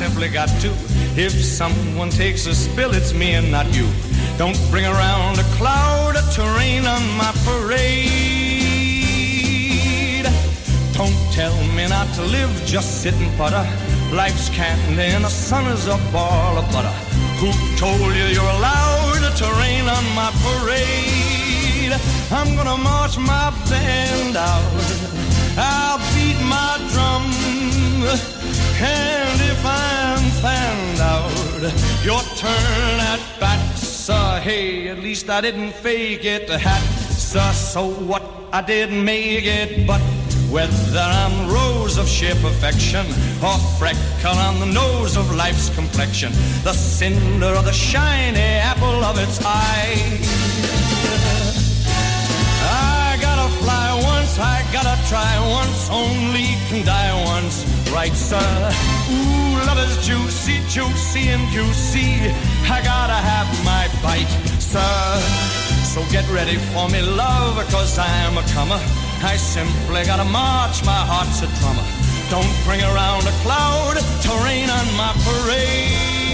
Simply 0.00 0.28
got 0.30 0.48
to. 0.64 0.70
If 1.26 1.32
someone 1.32 2.08
takes 2.08 2.46
a 2.46 2.54
spill, 2.54 2.94
it's 2.94 3.12
me 3.12 3.34
and 3.34 3.50
not 3.50 3.66
you. 3.76 3.86
Don't 4.38 4.58
bring 4.70 4.86
around 4.86 5.38
a 5.38 5.46
cloud 5.58 6.16
of 6.16 6.24
terrain 6.32 6.86
on 6.86 7.02
my 7.22 7.32
parade. 7.44 8.24
Don't 10.94 11.20
tell 11.38 11.54
me 11.76 11.86
not 11.86 12.08
to 12.14 12.22
live, 12.36 12.50
just 12.64 13.02
sit 13.02 13.12
and 13.12 13.30
putter. 13.36 13.66
Life's 14.10 14.48
candy 14.48 15.08
and 15.16 15.24
the 15.24 15.28
sun 15.28 15.66
is 15.66 15.86
a 15.86 15.98
ball 16.14 16.56
of 16.56 16.64
butter. 16.72 16.96
Who 17.40 17.50
told 17.76 18.14
you 18.18 18.26
you're 18.36 18.54
allowed 18.58 19.36
to 19.40 19.46
rain 19.60 19.86
on 19.96 20.04
my 20.20 20.30
parade? 20.44 21.92
I'm 22.38 22.50
gonna 22.56 22.78
march 22.90 23.18
my 23.18 23.52
band 23.68 24.34
out. 24.50 24.64
I'll 25.58 26.00
beat 26.14 26.40
my 26.56 26.70
drum. 26.92 28.39
And 28.82 29.40
if 29.42 29.64
I'm 29.64 30.24
found 30.40 31.00
out, 31.00 32.04
your 32.04 32.20
turn 32.36 33.00
at 33.00 33.20
bat, 33.38 33.76
sir. 33.76 34.40
Hey, 34.42 34.88
at 34.88 34.98
least 34.98 35.28
I 35.28 35.40
didn't 35.42 35.72
fake 35.72 36.24
it, 36.24 36.48
hat, 36.48 36.82
sir. 37.10 37.52
So 37.52 37.90
what? 37.90 38.22
I 38.52 38.62
didn't 38.62 39.04
make 39.04 39.44
it, 39.44 39.86
but 39.86 40.00
whether 40.50 40.98
I'm 40.98 41.48
rose 41.48 41.98
of 41.98 42.08
sheer 42.08 42.34
perfection 42.36 43.06
or 43.44 43.56
freckle 43.78 44.36
on 44.38 44.58
the 44.58 44.66
nose 44.66 45.16
of 45.16 45.32
life's 45.34 45.68
complexion, 45.74 46.32
the 46.64 46.72
cinder 46.72 47.54
of 47.54 47.64
the 47.64 47.72
shiny 47.72 48.40
apple 48.40 49.04
of 49.04 49.18
its 49.18 49.40
eye. 49.44 50.49
Gotta 54.72 54.96
try 55.08 55.32
once, 55.50 55.90
only 55.90 56.54
can 56.68 56.84
die 56.84 57.12
once, 57.24 57.64
right, 57.90 58.14
sir? 58.14 58.38
Ooh, 59.10 59.58
love 59.66 59.78
is 59.78 60.06
juicy, 60.06 60.60
juicy 60.68 61.28
and 61.28 61.48
juicy. 61.50 62.30
I 62.70 62.80
gotta 62.82 63.18
have 63.18 63.48
my 63.64 63.88
bite, 64.02 64.30
sir. 64.60 65.20
So 65.82 66.04
get 66.10 66.28
ready 66.30 66.56
for 66.72 66.88
me, 66.88 67.02
love, 67.02 67.56
cause 67.70 67.98
I'm 67.98 68.38
a 68.38 68.42
comer. 68.54 68.80
I 69.22 69.36
simply 69.36 70.04
gotta 70.04 70.24
march, 70.24 70.84
my 70.84 71.02
heart's 71.10 71.42
a 71.42 71.48
drummer. 71.58 71.84
Don't 72.30 72.54
bring 72.64 72.80
around 72.80 73.26
a 73.26 73.34
cloud 73.42 73.96
to 73.96 74.30
rain 74.46 74.70
on 74.70 74.86
my 74.94 75.12
parade. 75.26 76.30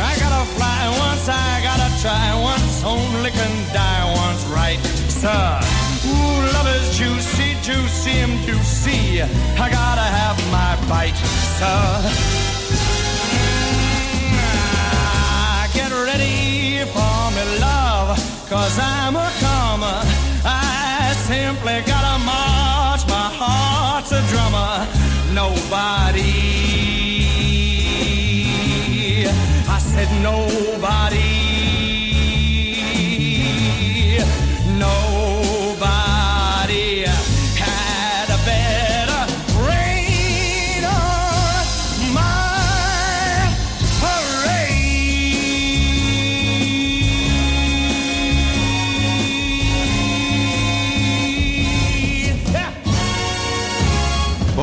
I 0.00 0.16
gotta 0.18 0.44
fly 0.56 0.88
once, 1.04 1.28
I 1.28 1.60
gotta 1.62 1.90
try 2.00 2.34
once, 2.40 2.82
only 2.84 3.30
can 3.30 3.72
die 3.74 4.04
once, 4.16 4.44
right, 4.46 4.80
sir? 5.10 5.77
Ooh, 6.08 6.38
love 6.54 6.68
is 6.76 6.86
juicy, 6.98 7.54
juicy 7.62 8.14
and 8.24 8.36
juicy. 8.46 9.22
I 9.22 9.68
gotta 9.70 10.06
have 10.18 10.38
my 10.50 10.72
bite, 10.88 11.20
sir. 11.58 11.84
Get 15.74 15.92
ready 15.92 16.84
for 16.94 17.20
me, 17.34 17.44
love, 17.60 18.18
cause 18.48 18.78
I'm 18.80 19.14
a 19.16 19.30
comer. 19.40 20.00
I 20.44 21.14
simply 21.28 21.82
gotta 21.86 22.18
march, 22.24 23.06
my 23.06 23.28
heart's 23.40 24.10
a 24.12 24.20
drummer. 24.30 24.86
Nobody, 25.34 26.34
I 29.68 29.78
said 29.78 30.10
nobody, 30.22 30.77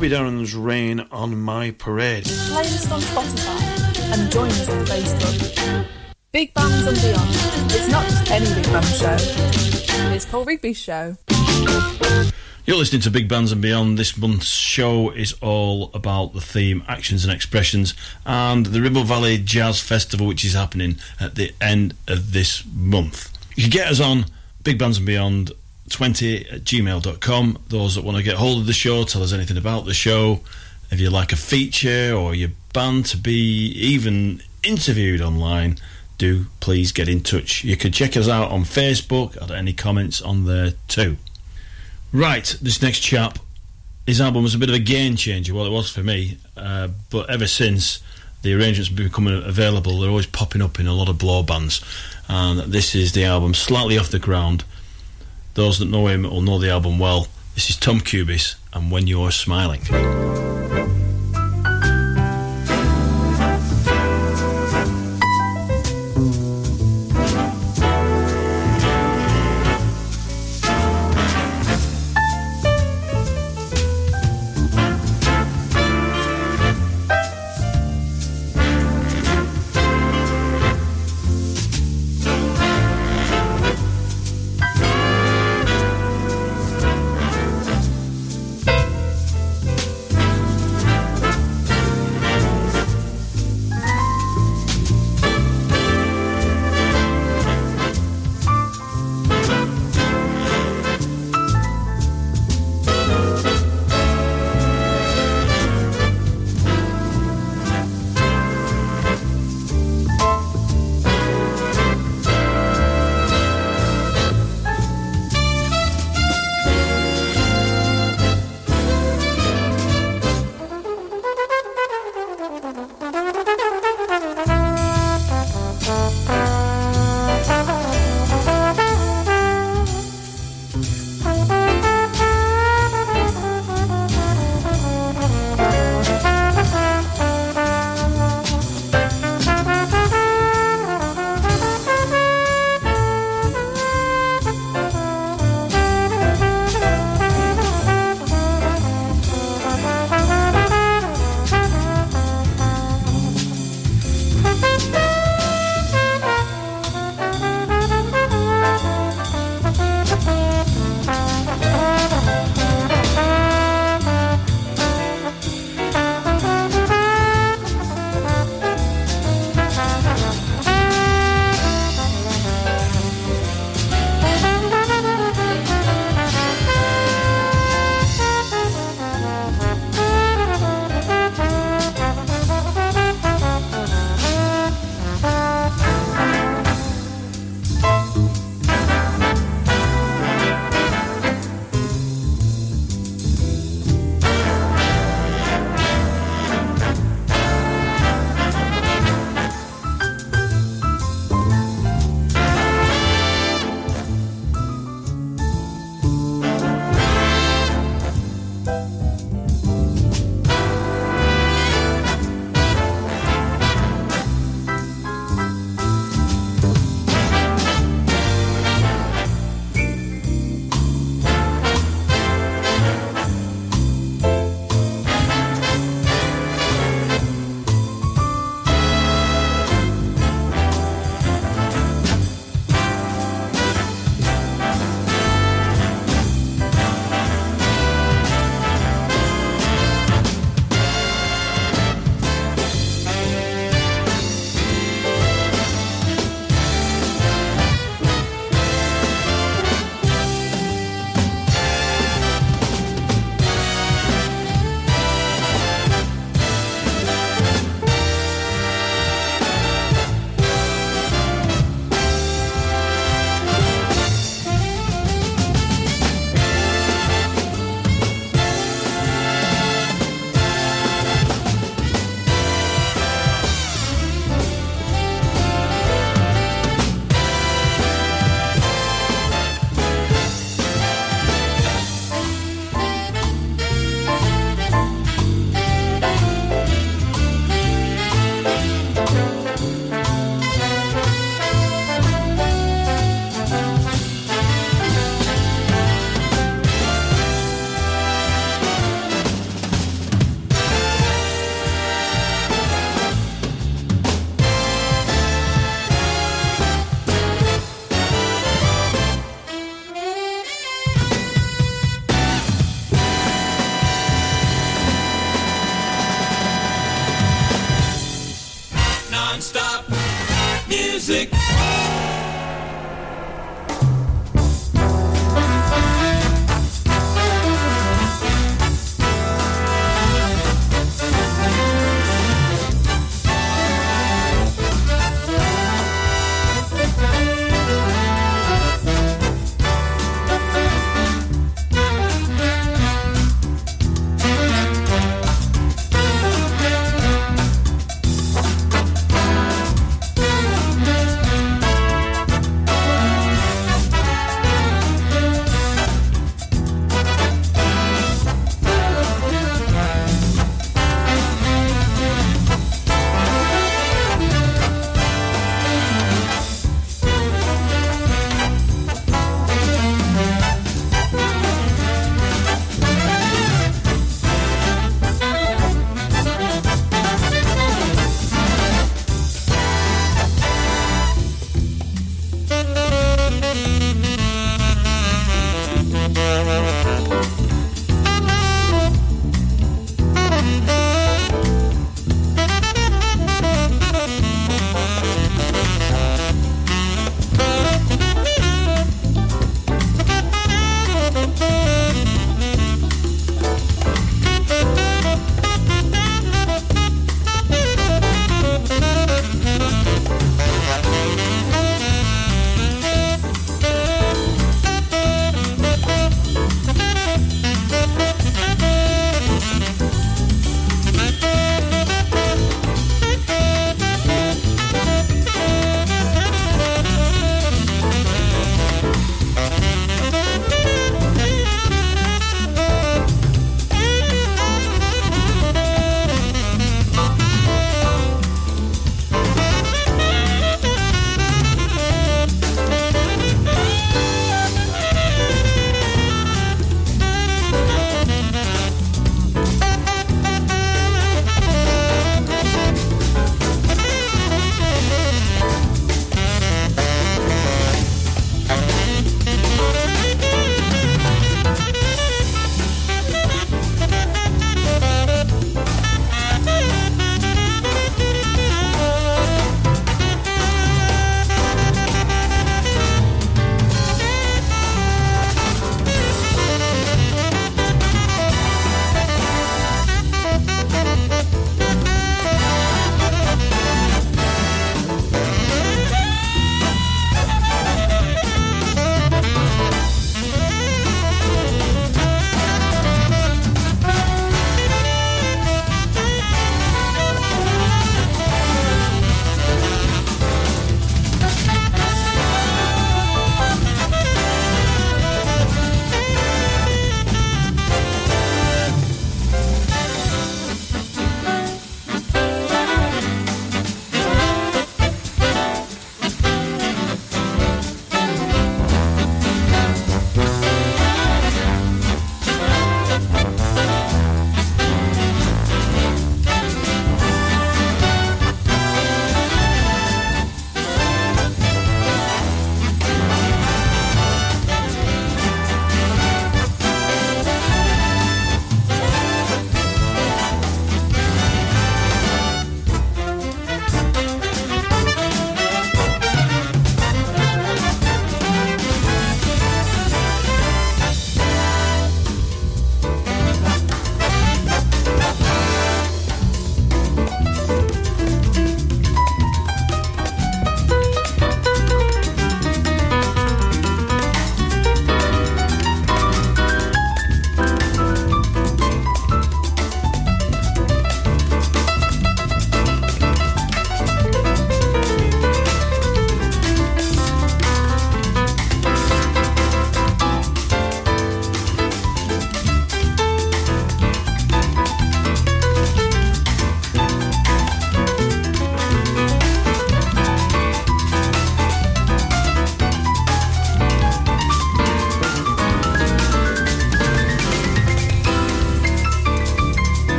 Bobby 0.00 0.08
Darin's 0.08 0.54
Rain 0.54 1.00
on 1.12 1.38
My 1.38 1.72
Parade. 1.72 2.24
Playlist 2.24 2.90
on 2.90 3.02
Spotify 3.02 4.14
and 4.14 4.32
join 4.32 4.48
us 4.48 4.66
on 4.70 4.86
Facebook. 4.86 5.86
Big 6.32 6.54
Bands 6.54 6.86
and 6.86 6.96
Beyond. 7.02 7.28
It's 7.70 7.88
not 7.88 8.06
just 8.06 8.30
any 8.30 8.46
Big 8.54 8.64
Band 8.72 8.86
show. 8.86 9.16
It's 10.14 10.24
Paul 10.24 10.46
Rigby's 10.46 10.78
show. 10.78 11.18
You're 12.64 12.78
listening 12.78 13.02
to 13.02 13.10
Big 13.10 13.28
Bands 13.28 13.52
and 13.52 13.60
Beyond. 13.60 13.98
This 13.98 14.16
month's 14.16 14.46
show 14.46 15.10
is 15.10 15.34
all 15.42 15.90
about 15.92 16.32
the 16.32 16.40
theme 16.40 16.82
Actions 16.88 17.22
and 17.26 17.32
Expressions 17.34 17.92
and 18.24 18.64
the 18.64 18.80
Ribble 18.80 19.04
Valley 19.04 19.36
Jazz 19.36 19.80
Festival, 19.80 20.26
which 20.26 20.46
is 20.46 20.54
happening 20.54 20.96
at 21.20 21.34
the 21.34 21.52
end 21.60 21.92
of 22.08 22.32
this 22.32 22.64
month. 22.74 23.36
You 23.54 23.64
can 23.64 23.70
get 23.70 23.88
us 23.88 24.00
on 24.00 24.24
Big 24.64 24.78
Bands 24.78 24.96
and 24.96 25.04
Beyond 25.06 25.52
20 25.90 26.46
at 26.50 26.64
gmail.com. 26.64 27.58
Those 27.68 27.94
that 27.94 28.04
want 28.04 28.16
to 28.16 28.22
get 28.22 28.36
hold 28.36 28.60
of 28.60 28.66
the 28.66 28.72
show, 28.72 29.04
tell 29.04 29.22
us 29.22 29.32
anything 29.32 29.56
about 29.56 29.84
the 29.84 29.94
show. 29.94 30.40
If 30.90 31.00
you 31.00 31.10
like 31.10 31.32
a 31.32 31.36
feature 31.36 32.14
or 32.14 32.34
your 32.34 32.50
band 32.72 33.06
to 33.06 33.16
be 33.16 33.70
even 33.72 34.42
interviewed 34.62 35.20
online, 35.20 35.78
do 36.18 36.46
please 36.60 36.92
get 36.92 37.08
in 37.08 37.22
touch. 37.22 37.64
You 37.64 37.76
can 37.76 37.92
check 37.92 38.16
us 38.16 38.28
out 38.28 38.50
on 38.50 38.62
Facebook. 38.64 39.40
Are 39.40 39.46
there 39.46 39.56
any 39.56 39.72
comments 39.72 40.20
on 40.20 40.44
there 40.46 40.72
too? 40.88 41.16
Right, 42.12 42.56
this 42.60 42.82
next 42.82 43.00
chap, 43.00 43.38
his 44.06 44.20
album 44.20 44.42
was 44.42 44.54
a 44.54 44.58
bit 44.58 44.68
of 44.68 44.74
a 44.74 44.80
game 44.80 45.14
changer. 45.16 45.54
Well, 45.54 45.64
it 45.64 45.70
was 45.70 45.90
for 45.90 46.02
me, 46.02 46.38
uh, 46.56 46.88
but 47.10 47.30
ever 47.30 47.46
since 47.46 48.00
the 48.42 48.52
arrangements 48.54 48.88
have 48.88 48.96
been 48.96 49.06
becoming 49.06 49.42
available, 49.42 49.98
they're 49.98 50.10
always 50.10 50.26
popping 50.26 50.60
up 50.60 50.80
in 50.80 50.86
a 50.86 50.92
lot 50.92 51.08
of 51.08 51.18
blow 51.18 51.42
bands. 51.42 51.82
And 52.28 52.72
this 52.72 52.94
is 52.94 53.12
the 53.12 53.24
album, 53.24 53.54
slightly 53.54 53.96
off 53.96 54.10
the 54.10 54.18
ground. 54.18 54.64
Those 55.54 55.78
that 55.80 55.88
know 55.88 56.06
him 56.06 56.22
will 56.22 56.42
know 56.42 56.58
the 56.58 56.70
album 56.70 56.98
well. 56.98 57.26
This 57.54 57.70
is 57.70 57.76
Tom 57.76 58.00
Kubis 58.00 58.54
and 58.72 58.90
When 58.90 59.06
You're 59.06 59.32
Smiling. 59.32 59.80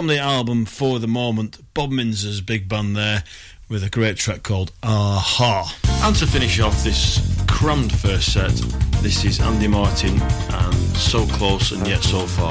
From 0.00 0.06
the 0.06 0.18
album 0.18 0.64
For 0.64 0.98
the 0.98 1.06
Moment, 1.06 1.58
Bob 1.74 1.90
Mintzer's 1.90 2.40
big 2.40 2.70
band 2.70 2.96
there 2.96 3.22
with 3.68 3.84
a 3.84 3.90
great 3.90 4.16
track 4.16 4.42
called 4.42 4.72
Aha. 4.82 5.76
And 6.02 6.16
to 6.16 6.26
finish 6.26 6.58
off 6.58 6.82
this 6.82 7.44
crammed 7.46 7.92
first 7.92 8.32
set, 8.32 8.54
this 9.02 9.26
is 9.26 9.40
Andy 9.40 9.68
Martin 9.68 10.18
and 10.22 10.74
So 10.96 11.26
Close 11.26 11.72
and 11.72 11.86
Yet 11.86 12.02
So 12.02 12.26
Far. 12.26 12.50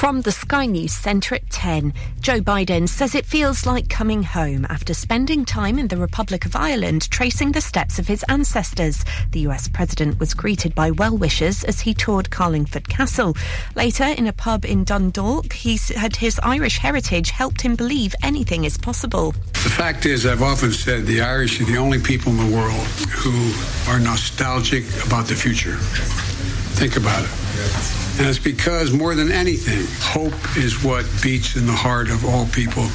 From 0.00 0.22
the 0.22 0.32
Sky 0.32 0.64
News 0.64 0.94
Centre 0.94 1.34
at 1.34 1.50
10, 1.50 1.92
Joe 2.22 2.40
Biden 2.40 2.88
says 2.88 3.14
it 3.14 3.26
feels 3.26 3.66
like 3.66 3.90
coming 3.90 4.22
home 4.22 4.66
after 4.70 4.94
spending 4.94 5.44
time 5.44 5.78
in 5.78 5.88
the 5.88 5.98
Republic 5.98 6.46
of 6.46 6.56
Ireland 6.56 7.10
tracing 7.10 7.52
the 7.52 7.60
steps 7.60 7.98
of 7.98 8.08
his 8.08 8.24
ancestors. 8.26 9.04
The 9.32 9.40
US 9.40 9.68
president 9.68 10.18
was 10.18 10.32
greeted 10.32 10.74
by 10.74 10.90
well 10.92 11.14
wishers 11.18 11.64
as 11.64 11.80
he 11.80 11.92
toured 11.92 12.30
Carlingford 12.30 12.88
Castle. 12.88 13.36
Later, 13.76 14.04
in 14.04 14.26
a 14.26 14.32
pub 14.32 14.64
in 14.64 14.84
Dundalk, 14.84 15.52
he 15.52 15.76
said 15.76 16.16
his 16.16 16.40
Irish 16.42 16.78
heritage 16.78 17.28
helped 17.28 17.60
him 17.60 17.76
believe 17.76 18.14
anything 18.22 18.64
is 18.64 18.78
possible. 18.78 19.32
The 19.52 19.68
fact 19.68 20.06
is, 20.06 20.24
I've 20.24 20.42
often 20.42 20.72
said 20.72 21.04
the 21.04 21.20
Irish 21.20 21.60
are 21.60 21.64
the 21.64 21.76
only 21.76 22.00
people 22.00 22.32
in 22.32 22.38
the 22.38 22.56
world 22.56 22.86
who 23.10 23.52
are 23.92 24.00
nostalgic 24.00 24.84
about 25.04 25.26
the 25.26 25.34
future. 25.34 25.76
Think 25.76 26.96
about 26.96 27.22
it. 27.22 28.09
And 28.20 28.28
it's 28.28 28.38
because 28.38 28.92
more 28.92 29.14
than 29.14 29.32
anything, 29.32 29.86
hope 29.98 30.34
is 30.54 30.84
what 30.84 31.06
beats 31.22 31.56
in 31.56 31.66
the 31.66 31.72
heart 31.72 32.10
of 32.10 32.22
all 32.26 32.44
people, 32.48 32.86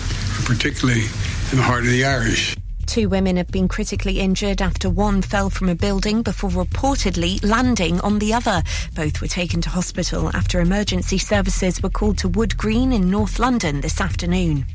particularly 0.45 1.05
in 1.49 1.57
the 1.57 1.63
heart 1.63 1.83
of 1.83 1.89
the 1.89 2.05
Irish. 2.05 2.55
Two 2.85 3.09
women 3.09 3.35
have 3.37 3.47
been 3.47 3.67
critically 3.67 4.19
injured 4.19 4.61
after 4.61 4.87
one 4.87 5.23
fell 5.23 5.49
from 5.49 5.67
a 5.69 5.73
building 5.73 6.21
before 6.21 6.51
reportedly 6.51 7.43
landing 7.43 7.99
on 8.01 8.19
the 8.19 8.35
other. 8.35 8.61
Both 8.93 9.19
were 9.19 9.27
taken 9.27 9.61
to 9.61 9.69
hospital 9.71 10.29
after 10.35 10.61
emergency 10.61 11.17
services 11.17 11.81
were 11.81 11.89
called 11.89 12.19
to 12.19 12.29
Wood 12.29 12.55
Green 12.55 12.93
in 12.93 13.09
North 13.09 13.39
London 13.39 13.81
this 13.81 13.99
afternoon. 13.99 14.67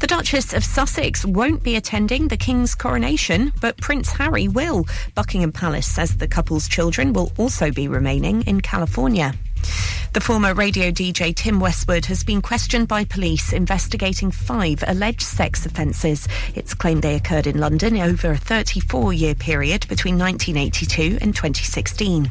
The 0.00 0.08
Duchess 0.08 0.52
of 0.52 0.64
Sussex 0.64 1.24
won't 1.24 1.62
be 1.62 1.76
attending 1.76 2.26
the 2.26 2.36
King's 2.36 2.74
coronation, 2.74 3.52
but 3.60 3.76
Prince 3.76 4.10
Harry 4.10 4.48
will. 4.48 4.84
Buckingham 5.14 5.52
Palace 5.52 5.86
says 5.86 6.16
the 6.16 6.26
couple's 6.26 6.66
children 6.66 7.12
will 7.12 7.30
also 7.38 7.70
be 7.70 7.86
remaining 7.86 8.42
in 8.48 8.60
California. 8.60 9.32
The 10.12 10.20
former 10.20 10.54
radio 10.54 10.90
DJ 10.90 11.34
Tim 11.34 11.60
Westwood 11.60 12.06
has 12.06 12.24
been 12.24 12.40
questioned 12.40 12.88
by 12.88 13.04
police 13.04 13.52
investigating 13.52 14.30
five 14.30 14.82
alleged 14.86 15.20
sex 15.22 15.66
offences. 15.66 16.26
It's 16.54 16.72
claimed 16.72 17.02
they 17.02 17.16
occurred 17.16 17.46
in 17.46 17.58
London 17.58 17.98
over 17.98 18.30
a 18.30 18.36
34 18.36 19.12
year 19.12 19.34
period 19.34 19.86
between 19.88 20.18
1982 20.18 21.18
and 21.20 21.34
2016. 21.34 22.30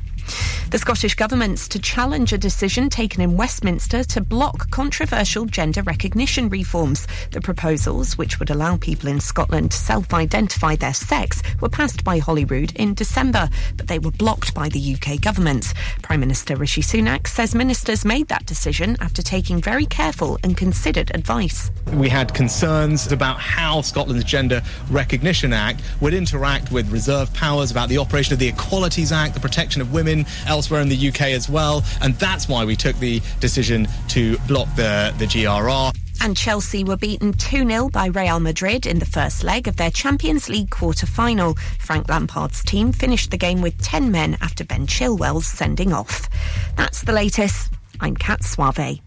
The 0.71 0.79
Scottish 0.79 1.15
Government's 1.15 1.67
to 1.69 1.79
challenge 1.79 2.33
a 2.33 2.37
decision 2.37 2.89
taken 2.89 3.21
in 3.21 3.37
Westminster 3.37 4.03
to 4.03 4.21
block 4.21 4.69
controversial 4.71 5.45
gender 5.45 5.83
recognition 5.83 6.49
reforms. 6.49 7.07
The 7.31 7.41
proposals, 7.41 8.17
which 8.17 8.39
would 8.39 8.49
allow 8.49 8.77
people 8.77 9.09
in 9.09 9.19
Scotland 9.19 9.71
to 9.71 9.77
self 9.77 10.13
identify 10.13 10.75
their 10.75 10.93
sex, 10.93 11.41
were 11.61 11.69
passed 11.69 12.03
by 12.03 12.19
Holyrood 12.19 12.73
in 12.75 12.93
December, 12.93 13.49
but 13.77 13.87
they 13.87 13.99
were 13.99 14.11
blocked 14.11 14.53
by 14.53 14.69
the 14.69 14.95
UK 14.95 15.21
government. 15.21 15.73
Prime 16.01 16.19
Minister 16.19 16.55
Rishi 16.55 16.81
Sunak 16.81 17.27
says 17.27 17.53
ministers 17.53 18.03
made 18.03 18.27
that 18.29 18.45
decision 18.45 18.97
after 18.99 19.21
taking 19.21 19.61
very 19.61 19.85
careful 19.85 20.39
and 20.43 20.57
considered 20.57 21.11
advice. 21.13 21.71
We 21.93 22.09
had 22.09 22.33
concerns 22.33 23.11
about 23.11 23.39
how 23.39 23.81
Scotland's 23.81 24.23
Gender 24.23 24.61
Recognition 24.89 25.53
Act 25.53 25.81
would 26.01 26.13
interact 26.13 26.71
with 26.71 26.91
reserve 26.91 27.33
powers, 27.33 27.71
about 27.71 27.89
the 27.89 27.97
operation 27.97 28.33
of 28.33 28.39
the 28.39 28.47
Equalities 28.47 29.11
Act, 29.11 29.33
the 29.33 29.39
protection 29.39 29.81
of 29.81 29.93
women 29.93 30.14
elsewhere 30.45 30.81
in 30.81 30.89
the 30.89 31.07
UK 31.09 31.21
as 31.21 31.49
well. 31.49 31.83
And 32.01 32.13
that's 32.15 32.47
why 32.47 32.63
we 32.63 32.75
took 32.75 32.95
the 32.99 33.21
decision 33.39 33.87
to 34.09 34.37
block 34.47 34.67
the, 34.75 35.13
the 35.17 35.25
GRR. 35.25 35.91
And 36.21 36.37
Chelsea 36.37 36.83
were 36.83 36.97
beaten 36.97 37.33
2 37.33 37.67
0 37.67 37.89
by 37.89 38.07
Real 38.07 38.39
Madrid 38.39 38.85
in 38.85 38.99
the 38.99 39.05
first 39.05 39.43
leg 39.43 39.67
of 39.67 39.75
their 39.75 39.91
Champions 39.91 40.47
League 40.47 40.69
quarter 40.69 41.05
final. 41.05 41.55
Frank 41.79 42.07
Lampard's 42.07 42.63
team 42.63 42.91
finished 42.91 43.31
the 43.31 43.37
game 43.37 43.61
with 43.61 43.77
10 43.81 44.11
men 44.11 44.37
after 44.41 44.63
Ben 44.63 44.87
Chilwell's 44.87 45.47
sending 45.47 45.91
off. 45.91 46.29
That's 46.77 47.01
the 47.01 47.13
latest. 47.13 47.73
I'm 47.99 48.15
Kat 48.15 48.43
Suave. 48.43 49.01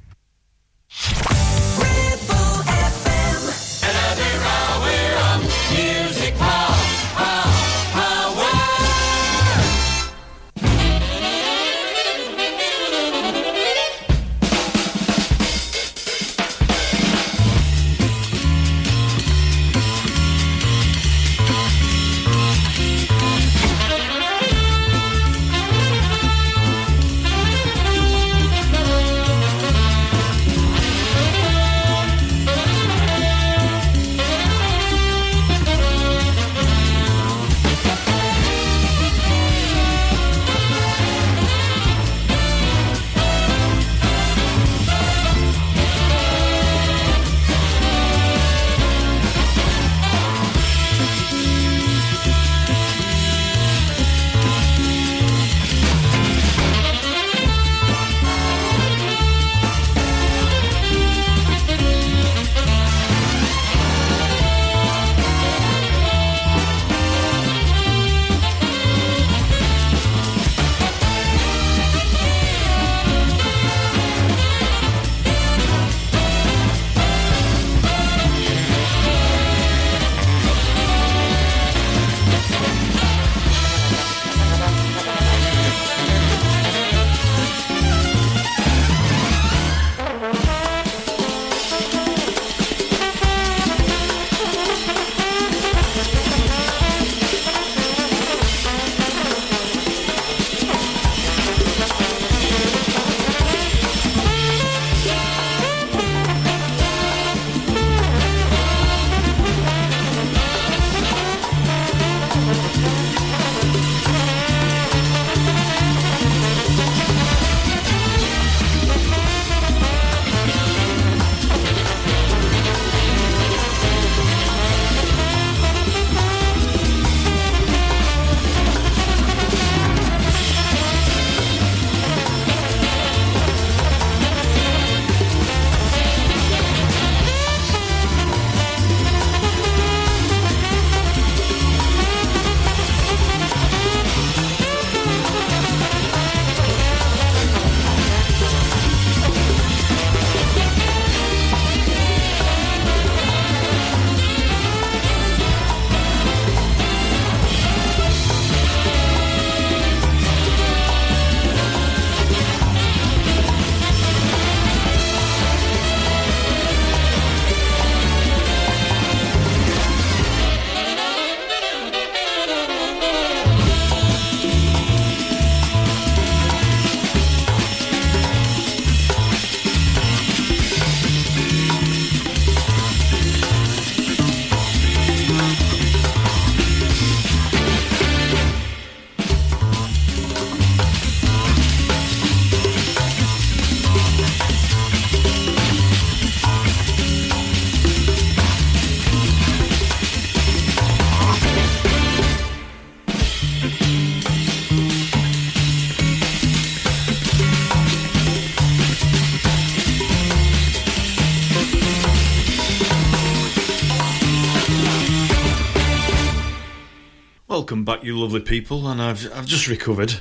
You 218.08 218.18
lovely 218.18 218.40
people, 218.40 218.88
and 218.88 219.02
I've 219.02 219.30
I've 219.34 219.44
just 219.44 219.68
recovered 219.68 220.14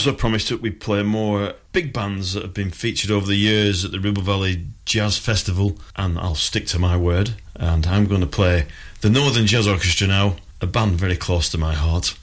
Also 0.00 0.14
promised 0.14 0.48
that 0.48 0.62
we'd 0.62 0.80
play 0.80 1.02
more 1.02 1.52
big 1.72 1.92
bands 1.92 2.32
that 2.32 2.42
have 2.42 2.54
been 2.54 2.70
featured 2.70 3.10
over 3.10 3.26
the 3.26 3.36
years 3.36 3.84
at 3.84 3.90
the 3.90 4.00
Ribble 4.00 4.22
Valley 4.22 4.64
Jazz 4.86 5.18
Festival, 5.18 5.76
and 5.94 6.18
I'll 6.18 6.34
stick 6.34 6.64
to 6.68 6.78
my 6.78 6.96
word. 6.96 7.34
And 7.54 7.86
I'm 7.86 8.06
going 8.06 8.22
to 8.22 8.26
play 8.26 8.64
the 9.02 9.10
Northern 9.10 9.46
Jazz 9.46 9.68
Orchestra 9.68 10.06
now, 10.06 10.36
a 10.62 10.66
band 10.66 10.92
very 10.92 11.18
close 11.18 11.50
to 11.50 11.58
my 11.58 11.74
heart. 11.74 12.16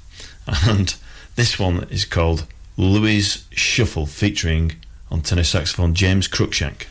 And 0.66 0.96
this 1.36 1.60
one 1.60 1.84
is 1.92 2.04
called 2.04 2.48
Louis 2.78 3.46
Shuffle, 3.52 4.08
featuring 4.08 4.72
on 5.12 5.22
tenor 5.22 5.44
saxophone 5.44 5.94
James 5.94 6.28
Cruikshank. 6.28 6.88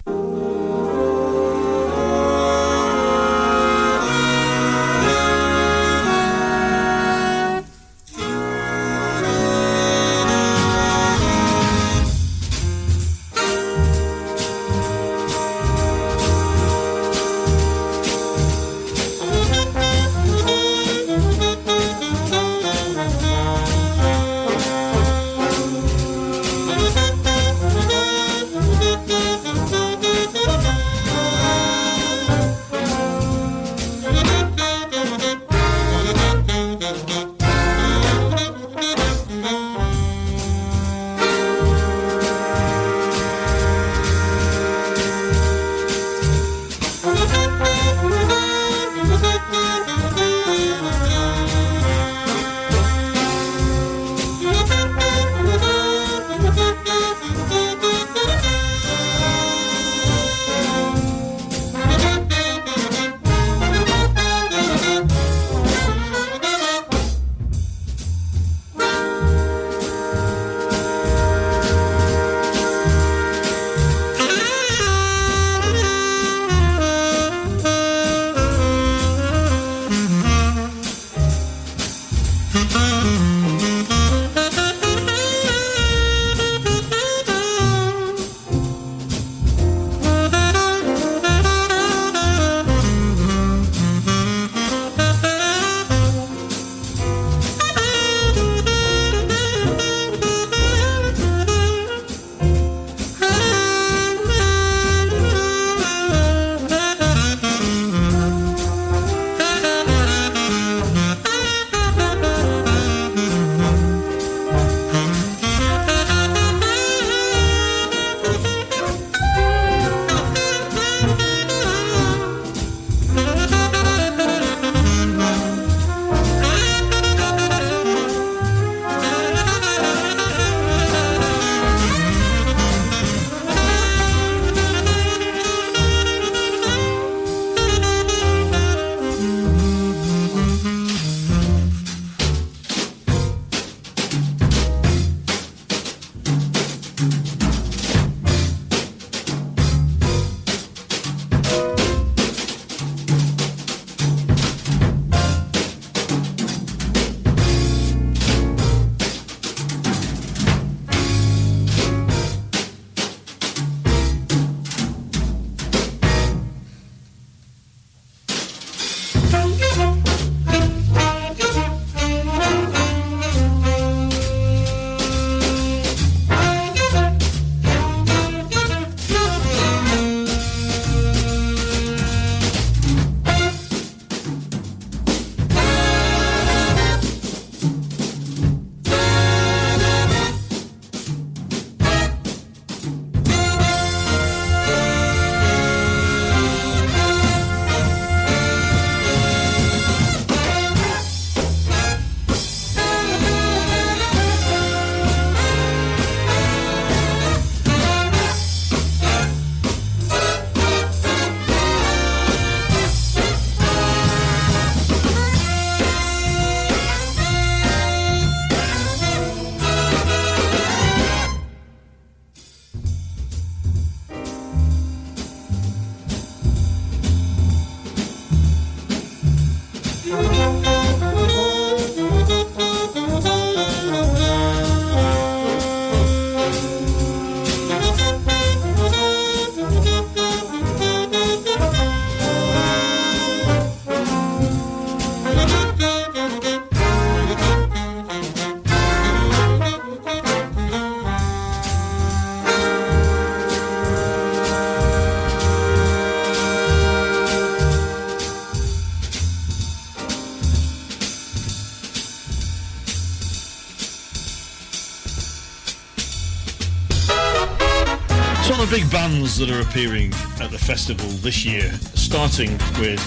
That 269.26 269.50
are 269.50 269.60
appearing 269.60 270.14
at 270.40 270.52
the 270.52 270.58
festival 270.58 271.04
this 271.18 271.44
year, 271.44 271.68
starting 271.94 272.52
with 272.78 273.02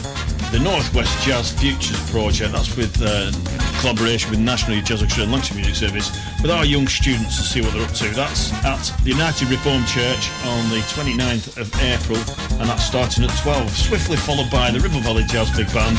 the 0.51 0.59
Northwest 0.59 1.25
Jazz 1.25 1.53
Futures 1.53 1.97
Project. 2.11 2.51
That's 2.51 2.75
with 2.75 3.01
uh, 3.01 3.31
collaboration 3.79 4.29
with 4.29 4.39
National 4.39 4.81
Jazz 4.81 5.01
Orchestra 5.01 5.23
and 5.23 5.31
Lancashire 5.31 5.55
Music 5.55 5.75
Service 5.75 6.11
with 6.41 6.51
our 6.51 6.65
young 6.65 6.87
students 6.87 7.37
to 7.37 7.43
see 7.43 7.61
what 7.61 7.71
they're 7.71 7.87
up 7.87 7.93
to. 7.93 8.09
That's 8.09 8.51
at 8.65 8.83
the 9.01 9.11
United 9.11 9.49
Reformed 9.49 9.87
Church 9.87 10.29
on 10.43 10.69
the 10.69 10.83
29th 10.91 11.57
of 11.57 11.73
April, 11.81 12.19
and 12.59 12.69
that's 12.69 12.83
starting 12.83 13.23
at 13.23 13.35
12. 13.39 13.71
Swiftly 13.71 14.17
followed 14.17 14.51
by 14.51 14.71
the 14.71 14.79
Ribble 14.81 14.99
Valley 14.99 15.23
Jazz 15.23 15.49
Big 15.55 15.71
Band, 15.73 15.97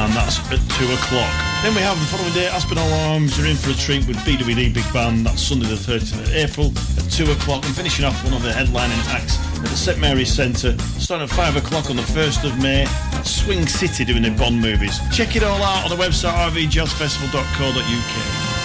and 0.00 0.10
that's 0.14 0.40
at 0.50 0.58
2 0.80 0.88
o'clock. 0.94 1.49
Then 1.62 1.74
we 1.74 1.82
have 1.82 2.00
the 2.00 2.06
following 2.06 2.32
day, 2.32 2.46
Aspinall 2.46 2.90
Arms 3.10 3.38
are 3.38 3.44
in 3.44 3.54
for 3.54 3.68
a 3.68 3.74
treat 3.74 4.06
with 4.06 4.16
BWD 4.24 4.72
Big 4.72 4.92
Band. 4.94 5.26
That's 5.26 5.42
Sunday 5.42 5.66
the 5.66 5.74
13th 5.74 6.22
of 6.22 6.34
April 6.34 6.72
at 6.96 7.04
2 7.12 7.30
o'clock. 7.32 7.66
And 7.66 7.76
finishing 7.76 8.06
off 8.06 8.24
one 8.24 8.32
of 8.32 8.42
the 8.42 8.48
headlining 8.48 8.96
acts 9.12 9.36
at 9.58 9.64
the 9.64 9.76
St 9.76 9.98
Mary's 9.98 10.32
Centre, 10.32 10.74
starting 10.98 11.28
at 11.28 11.34
5 11.34 11.56
o'clock 11.56 11.90
on 11.90 11.96
the 11.96 12.02
1st 12.02 12.50
of 12.50 12.58
May. 12.62 12.86
That's 13.12 13.30
Swing 13.30 13.66
City 13.66 14.06
doing 14.06 14.22
their 14.22 14.34
Bond 14.38 14.58
movies. 14.58 14.98
Check 15.12 15.36
it 15.36 15.42
all 15.42 15.62
out 15.62 15.84
on 15.84 15.90
the 15.90 16.02
website 16.02 16.32
rvjazzfestival.co.uk. 16.50 18.59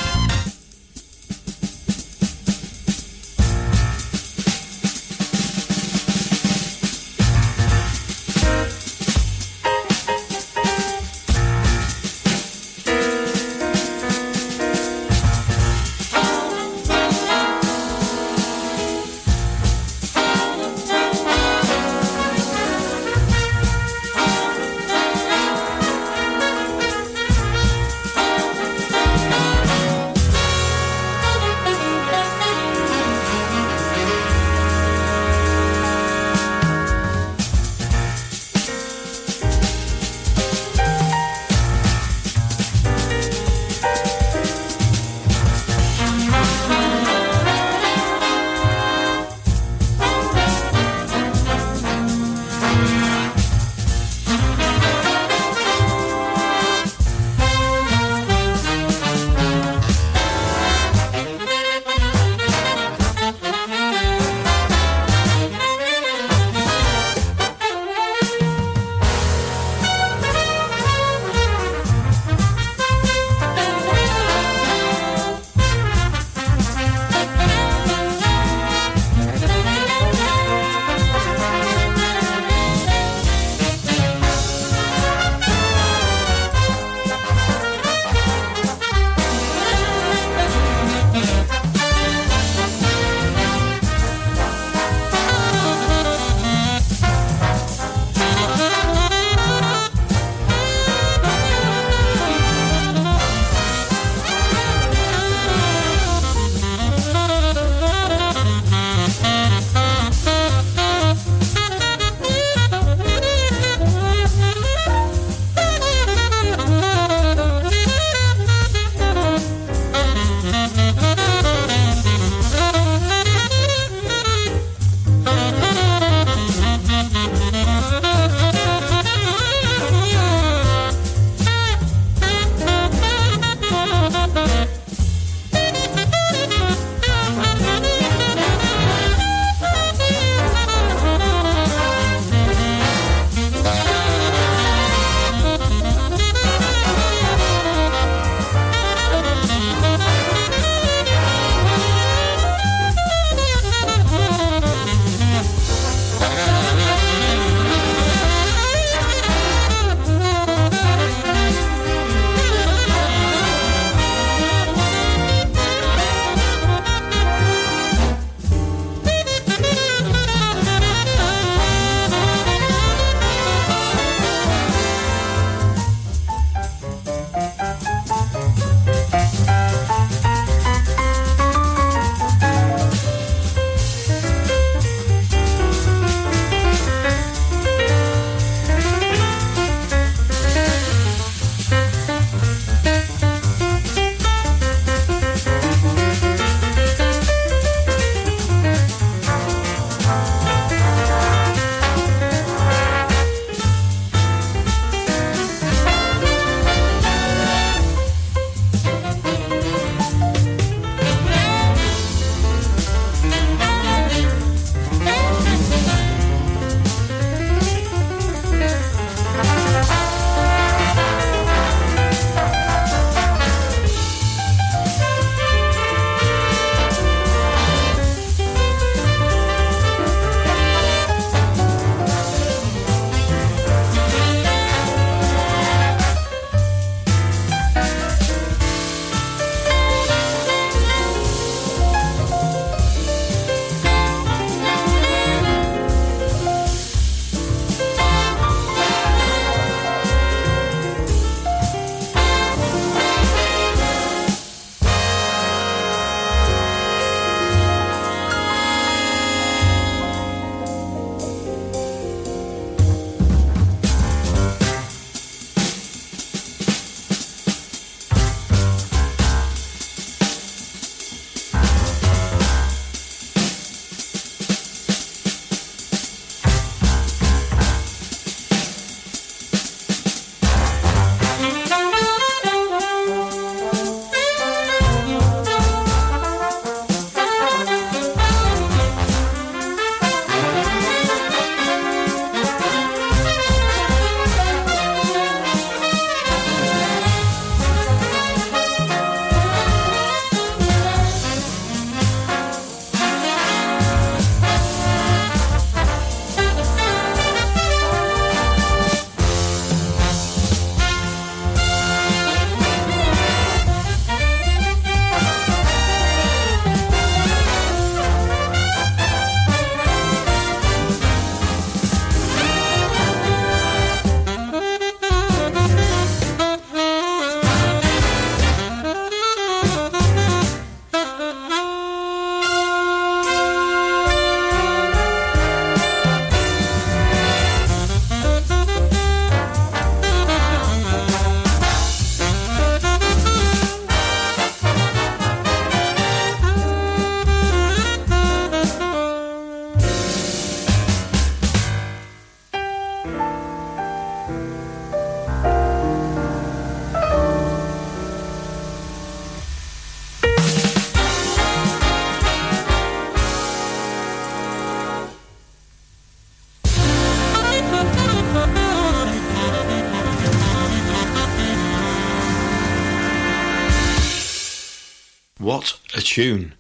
tune! 376.16 376.54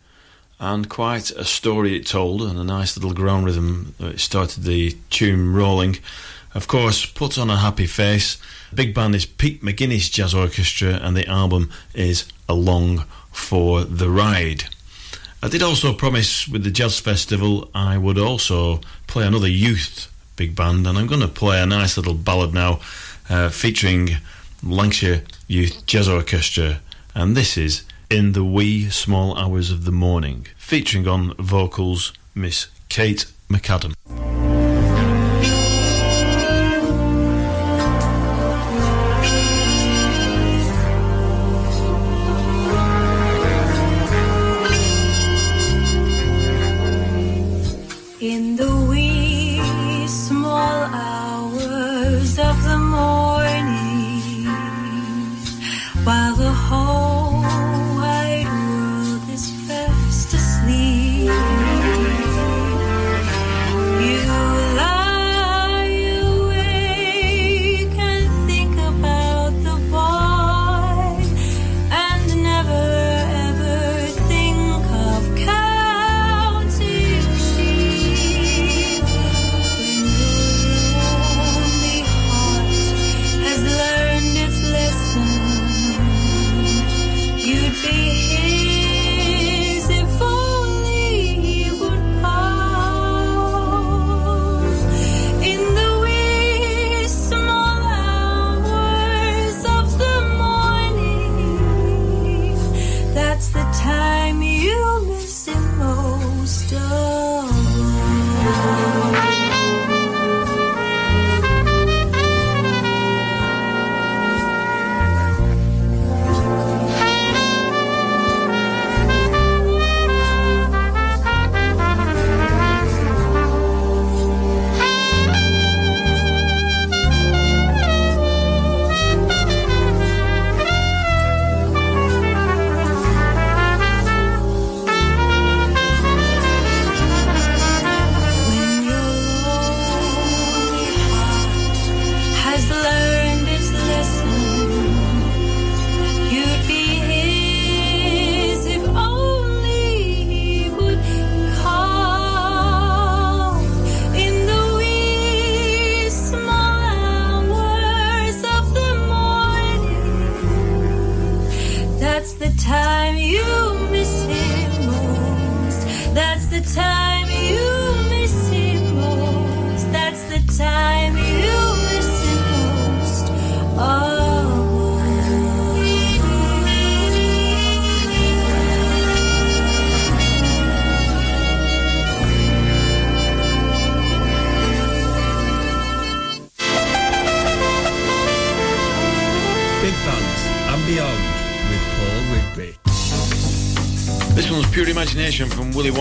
And 0.60 0.90
quite 0.90 1.32
a 1.32 1.46
story 1.46 1.96
it 1.96 2.06
told, 2.06 2.42
and 2.42 2.60
a 2.60 2.64
nice 2.66 2.98
little 2.98 3.14
ground 3.14 3.46
rhythm 3.46 3.96
that 4.00 4.20
started 4.20 4.64
the 4.66 4.98
tune 5.10 5.54
rolling. 5.54 5.98
Of 6.54 6.68
course, 6.68 7.06
put 7.06 7.38
on 7.38 7.50
a 7.50 7.56
happy 7.56 7.86
face. 7.86 8.38
Big 8.74 8.94
band 8.94 9.16
is 9.16 9.26
Pete 9.26 9.64
McGuinness 9.64 10.12
Jazz 10.12 10.34
Orchestra, 10.34 11.00
and 11.02 11.16
the 11.16 11.26
album 11.30 11.72
is 11.94 12.26
Along 12.50 13.06
for 13.32 13.86
the 13.86 14.10
Ride. 14.10 14.66
I 15.42 15.48
did 15.48 15.64
also 15.64 15.94
promise 15.94 16.50
with 16.50 16.66
the 16.66 16.70
Jazz 16.72 17.00
Festival 17.00 17.70
I 17.74 17.98
would 17.98 18.18
also 18.18 18.82
play 19.08 19.26
another 19.26 19.48
youth 19.48 20.12
big 20.36 20.54
band, 20.54 20.86
and 20.86 20.98
I'm 20.98 21.08
going 21.08 21.22
to 21.22 21.30
play 21.30 21.62
a 21.62 21.66
nice 21.66 21.96
little 21.96 22.14
ballad 22.14 22.54
now 22.54 22.82
uh, 23.30 23.48
featuring 23.48 24.18
Lancashire 24.62 25.24
Youth 25.48 25.86
Jazz 25.86 26.10
Orchestra, 26.10 26.82
and 27.14 27.38
this 27.38 27.58
is 27.58 27.84
In 28.10 28.34
the 28.34 28.44
Wee 28.44 28.90
Small 28.92 29.36
Hours 29.36 29.72
of 29.72 29.84
the 29.84 29.92
Morning, 29.92 30.46
featuring 30.58 31.08
on 31.08 31.34
vocals 31.38 32.14
Miss 32.36 32.68
Kate 32.88 33.26
McAdam. 33.50 33.96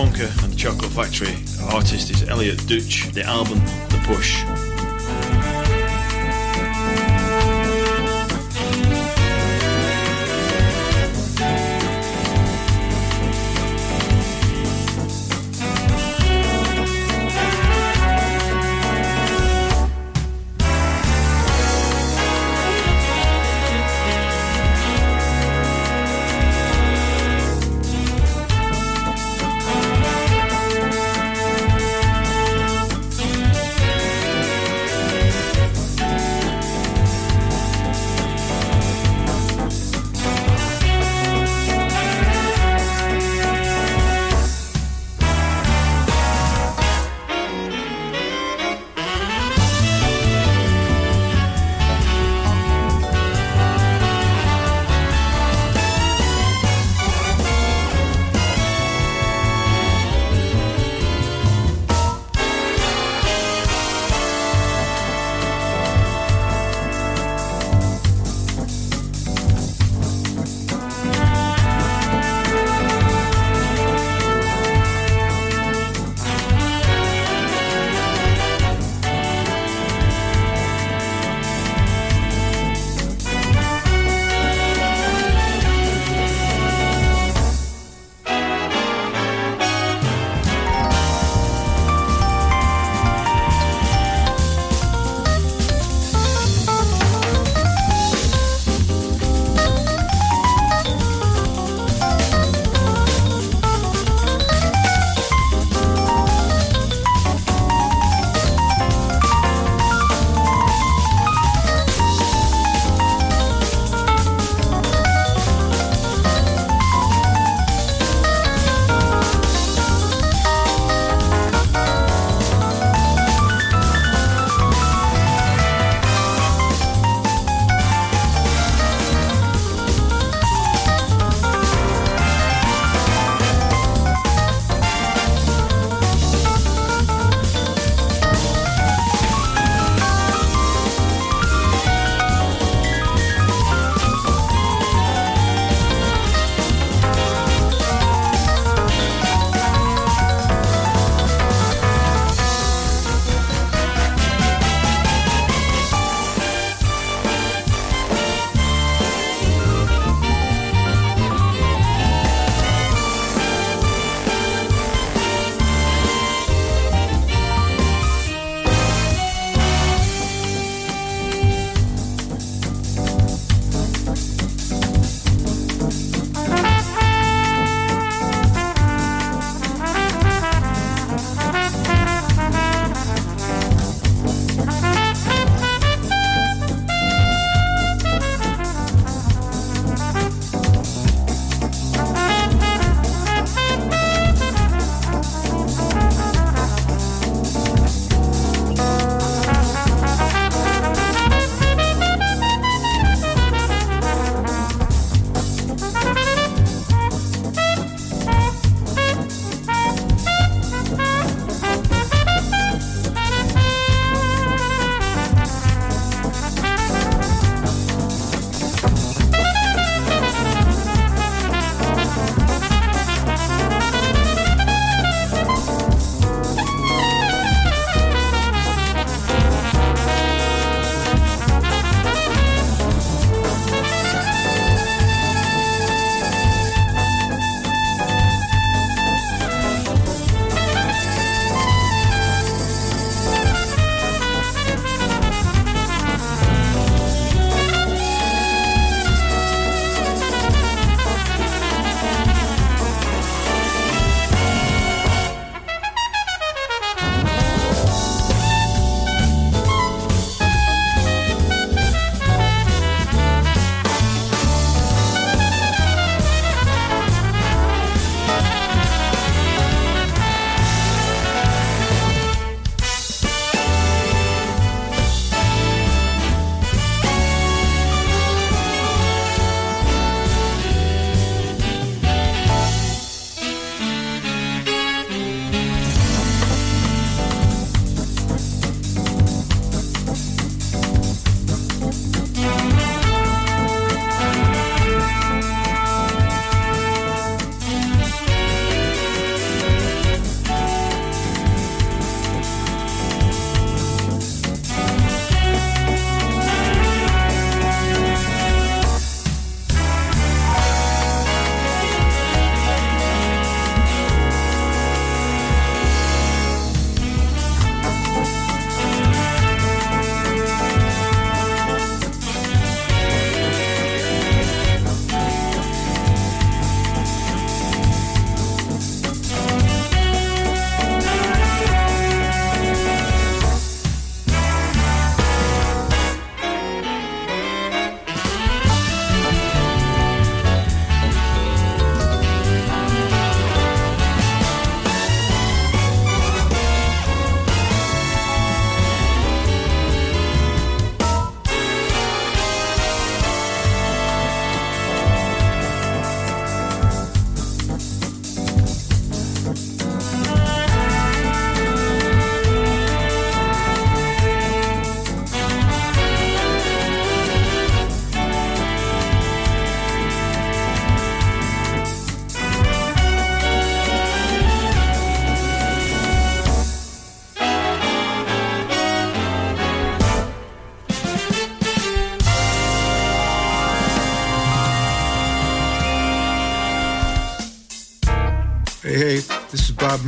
Wonka 0.05 0.43
and 0.43 0.53
the 0.53 0.57
Chocolate 0.57 0.91
Factory. 0.91 1.35
artist 1.73 2.11
is 2.11 2.27
Elliot 2.29 2.59
Dutch. 2.67 3.09
The 3.13 3.23
album, 3.23 3.44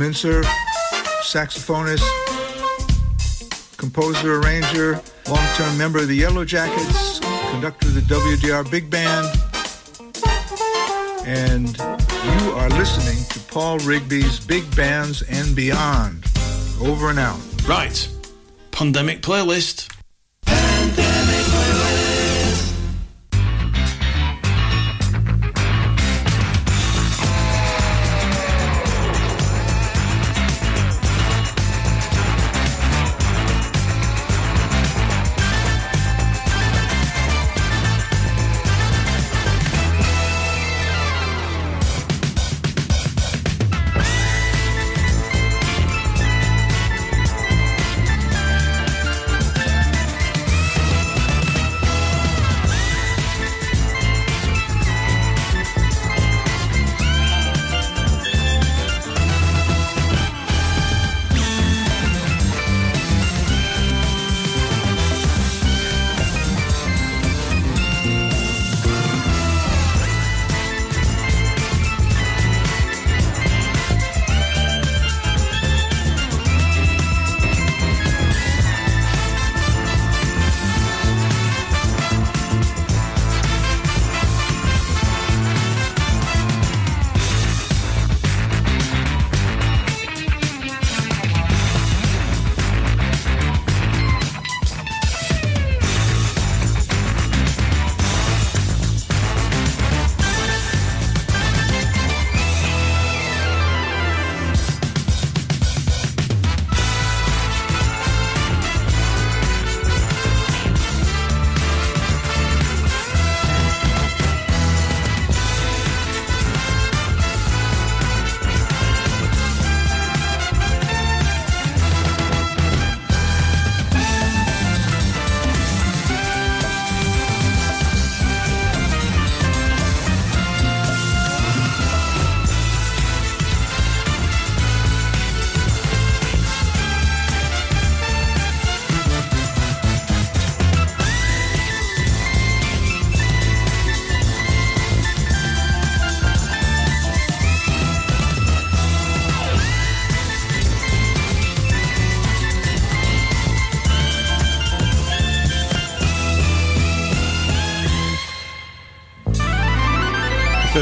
Mintzer, 0.08 0.42
saxophonist, 1.20 2.00
composer, 3.76 4.40
arranger, 4.40 5.02
long-term 5.28 5.76
member 5.76 5.98
of 5.98 6.08
the 6.08 6.14
Yellow 6.14 6.46
Jackets, 6.46 7.20
conductor 7.50 7.88
of 7.88 7.94
the 7.94 8.00
WDR 8.00 8.70
Big 8.70 8.88
Band, 8.88 9.26
and 11.26 11.76
you 11.76 12.52
are 12.52 12.70
listening 12.70 13.22
to 13.28 13.38
Paul 13.52 13.76
Rigby's 13.80 14.40
Big 14.40 14.74
Bands 14.74 15.20
and 15.28 15.54
Beyond. 15.54 16.24
Over 16.80 17.10
and 17.10 17.18
out. 17.18 17.38
Right. 17.68 18.08
Pandemic 18.70 19.20
playlist. 19.20 19.97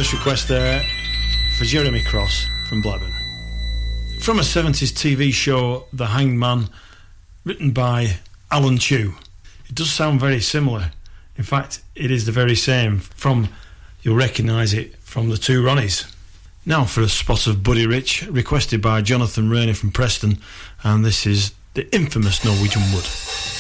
First 0.07 0.19
request 0.19 0.47
there 0.47 0.85
for 1.59 1.65
Jeremy 1.65 2.01
Cross 2.01 2.47
from 2.69 2.81
Blackburn. 2.81 3.11
From 4.21 4.39
a 4.39 4.43
70s 4.43 4.93
TV 4.93 5.33
show, 5.33 5.87
The 5.93 6.07
Hanged 6.07 6.39
Man, 6.39 6.69
written 7.45 7.73
by 7.73 8.19
Alan 8.49 8.79
Tew. 8.79 9.15
It 9.69 9.75
does 9.75 9.91
sound 9.91 10.21
very 10.21 10.39
similar. 10.41 10.93
In 11.37 11.43
fact, 11.43 11.83
it 11.97 12.13
is 12.13 12.25
the 12.25 12.31
very 12.31 12.55
same 12.55 13.01
from, 13.01 13.49
you'll 14.03 14.15
recognise 14.15 14.73
it 14.73 14.95
from 14.99 15.29
the 15.29 15.37
two 15.37 15.61
Ronnies. 15.61 16.09
Now 16.65 16.85
for 16.85 17.01
a 17.01 17.09
spot 17.09 17.49
of 17.49 17.65
Buddy 17.65 17.85
Rich, 17.85 18.29
requested 18.29 18.81
by 18.81 19.03
Jonathan 19.03 19.51
Rainey 19.51 19.73
from 19.73 19.91
Preston, 19.91 20.39
and 20.85 21.05
this 21.05 21.27
is 21.27 21.53
the 21.75 21.93
infamous 21.93 22.45
Norwegian 22.45 22.83
Wood. 22.93 23.56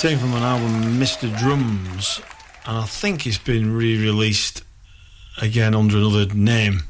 Taken 0.00 0.18
from 0.18 0.32
an 0.32 0.42
album 0.42 0.98
Mr. 0.98 1.28
Drums, 1.38 2.22
and 2.64 2.78
I 2.78 2.86
think 2.86 3.26
it's 3.26 3.36
been 3.36 3.76
re-released 3.76 4.62
again 5.42 5.74
under 5.74 5.98
another 5.98 6.24
name. 6.34 6.84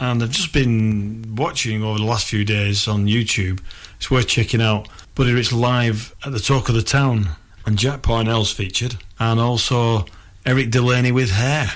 And 0.00 0.20
I've 0.20 0.30
just 0.30 0.52
been 0.52 1.36
watching 1.36 1.84
over 1.84 2.00
the 2.00 2.04
last 2.04 2.26
few 2.26 2.44
days 2.44 2.88
on 2.88 3.06
YouTube. 3.06 3.60
It's 3.98 4.10
worth 4.10 4.26
checking 4.26 4.60
out. 4.60 4.88
But 5.14 5.28
it's 5.28 5.52
live 5.52 6.12
at 6.24 6.32
the 6.32 6.40
Talk 6.40 6.68
of 6.68 6.74
the 6.74 6.82
Town, 6.82 7.28
and 7.66 7.78
Jack 7.78 8.02
Parnell's 8.02 8.52
featured, 8.52 8.96
and 9.20 9.38
also 9.38 10.04
Eric 10.44 10.70
Delaney 10.70 11.12
with 11.12 11.30
hair. 11.30 11.70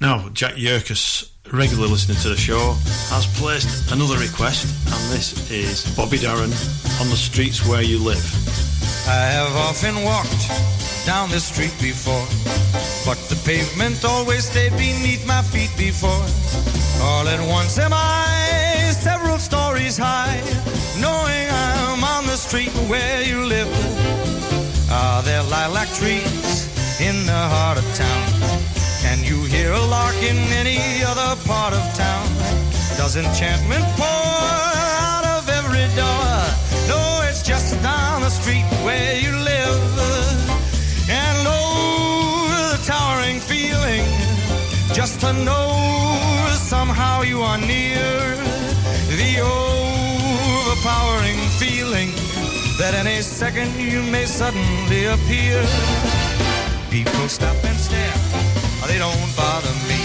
Now, 0.00 0.30
Jack 0.30 0.54
Yerkes, 0.56 1.30
regular 1.52 1.88
listener 1.88 2.14
to 2.22 2.30
the 2.30 2.36
show, 2.36 2.72
has 3.10 3.26
placed 3.38 3.92
another 3.92 4.16
request, 4.16 4.64
and 4.86 5.12
this 5.12 5.50
is 5.50 5.94
Bobby 5.94 6.16
Darin 6.16 6.44
on 7.00 7.10
the 7.10 7.16
streets 7.16 7.66
where 7.68 7.82
you 7.82 7.98
live. 7.98 8.71
I 9.08 9.26
have 9.38 9.54
often 9.56 10.02
walked 10.04 10.48
down 11.04 11.30
this 11.30 11.44
street 11.44 11.74
before, 11.80 12.26
but 13.04 13.18
the 13.28 13.40
pavement 13.44 14.04
always 14.04 14.44
stayed 14.50 14.72
beneath 14.72 15.26
my 15.26 15.42
feet 15.42 15.70
before. 15.76 16.24
All 17.02 17.26
at 17.26 17.40
once 17.48 17.78
am 17.78 17.92
I 17.92 18.92
several 18.92 19.38
stories 19.38 19.98
high, 19.98 20.40
knowing 21.00 21.50
I'm 21.50 22.04
on 22.04 22.26
the 22.26 22.36
street 22.36 22.70
where 22.88 23.22
you 23.22 23.44
live. 23.44 23.68
Are 24.90 25.22
there 25.22 25.42
lilac 25.42 25.88
trees 25.88 26.70
in 27.00 27.26
the 27.26 27.42
heart 27.54 27.78
of 27.78 27.86
town? 27.94 28.26
Can 29.02 29.24
you 29.24 29.42
hear 29.44 29.72
a 29.72 29.84
lark 29.86 30.14
in 30.22 30.36
any 30.62 31.02
other 31.02 31.34
part 31.42 31.74
of 31.74 31.82
town? 31.94 32.26
Does 32.96 33.16
enchantment 33.16 33.84
pour 33.96 34.06
out 34.06 35.24
of 35.26 35.48
every 35.48 35.88
door? 35.96 36.71
No, 36.88 37.22
it's 37.28 37.42
just 37.42 37.80
down 37.82 38.22
the 38.22 38.30
street 38.30 38.64
where 38.84 39.16
you 39.16 39.32
live. 39.32 40.08
And 41.08 41.46
oh, 41.46 42.48
the 42.72 42.78
towering 42.86 43.40
feeling 43.40 44.04
just 44.94 45.20
to 45.20 45.32
know 45.32 45.72
somehow 46.56 47.22
you 47.22 47.42
are 47.42 47.58
near. 47.58 48.36
The 49.20 49.40
overpowering 49.40 51.38
feeling 51.60 52.10
that 52.78 52.94
any 52.94 53.20
second 53.22 53.70
you 53.78 54.02
may 54.02 54.24
suddenly 54.26 55.04
appear. 55.06 55.62
People 56.90 57.28
stop 57.28 57.56
and 57.64 57.78
stare, 57.78 58.18
they 58.86 58.98
don't 58.98 59.36
bother 59.36 59.74
me. 59.88 60.00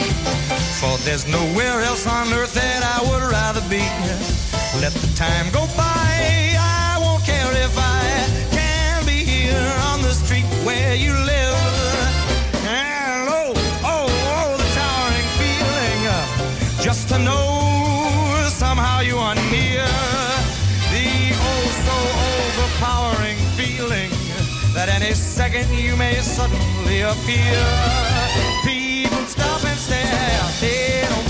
For 0.79 0.97
there's 1.05 1.27
nowhere 1.27 1.81
else 1.81 2.05
on 2.05 2.31
earth 2.33 2.53
that 2.53 2.81
I 2.83 2.99
would 3.09 3.23
rather 3.31 3.61
be. 3.69 3.83
Let 4.81 4.93
the 4.93 5.09
time 5.15 5.49
go 5.51 5.65
by, 5.75 6.53
I 6.57 6.99
won't 7.01 7.23
care 7.23 7.51
if 7.65 7.73
I 7.77 8.03
can 8.51 9.05
be 9.05 9.23
here 9.25 9.73
on 9.89 10.01
the 10.01 10.13
street 10.13 10.45
where 10.63 10.93
you 10.93 11.13
live. 11.13 11.57
And 12.69 13.27
oh, 13.29 13.53
oh, 13.83 14.05
oh, 14.35 14.49
the 14.61 14.69
towering 14.77 15.29
feeling, 15.41 16.01
uh, 16.05 16.81
just 16.81 17.09
to 17.09 17.17
know 17.17 18.47
somehow 18.49 18.99
you 19.01 19.17
are 19.17 19.35
near. 19.49 19.85
The 20.93 21.09
oh 21.49 21.63
so 21.85 21.97
overpowering 22.37 23.37
feeling 23.57 24.11
that 24.73 24.89
any 24.89 25.13
second 25.13 25.67
you 25.73 25.95
may 25.95 26.15
suddenly 26.21 27.01
appear. 27.01 28.17
Stop 29.37 29.63
and 29.65 29.79
stare, 29.79 30.51
they 30.61 31.07
don't 31.09 31.26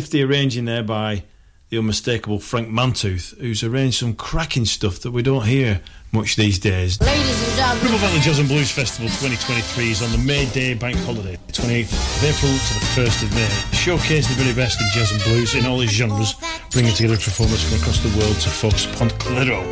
Nifty 0.00 0.22
arranging 0.22 0.64
there 0.64 0.82
by 0.82 1.24
the 1.68 1.76
unmistakable 1.76 2.38
Frank 2.38 2.70
Mantooth, 2.70 3.38
who's 3.38 3.62
arranged 3.62 3.98
some 3.98 4.14
cracking 4.14 4.64
stuff 4.64 5.00
that 5.00 5.10
we 5.10 5.22
don't 5.22 5.44
hear 5.44 5.82
much 6.10 6.36
these 6.36 6.58
days. 6.58 6.98
Ladies 7.02 7.46
and 7.46 7.54
gentlemen. 7.54 7.84
Ribble 7.84 7.98
Valley 7.98 8.20
Jazz 8.20 8.38
and 8.38 8.48
Blues 8.48 8.70
Festival 8.70 9.08
2023 9.08 9.90
is 9.90 10.02
on 10.02 10.10
the 10.10 10.16
May 10.16 10.46
Day 10.52 10.72
bank 10.72 10.96
holiday, 11.00 11.36
28th 11.48 11.92
of 11.92 12.24
April 12.24 12.50
to 12.50 12.74
the 12.80 12.86
1st 12.96 13.24
of 13.24 13.34
May. 13.34 13.50
Showcase 13.76 14.26
the 14.26 14.32
very 14.42 14.54
best 14.54 14.80
in 14.80 14.88
jazz 14.94 15.12
and 15.12 15.22
blues 15.22 15.54
in 15.54 15.66
all 15.66 15.82
its 15.82 15.92
genres, 15.92 16.34
bringing 16.70 16.94
together 16.94 17.16
performers 17.16 17.62
from 17.62 17.76
across 17.78 17.98
the 18.02 18.08
world 18.18 18.36
to 18.36 18.48
focus 18.48 18.86
upon 18.86 19.10
Clitheroe. 19.10 19.62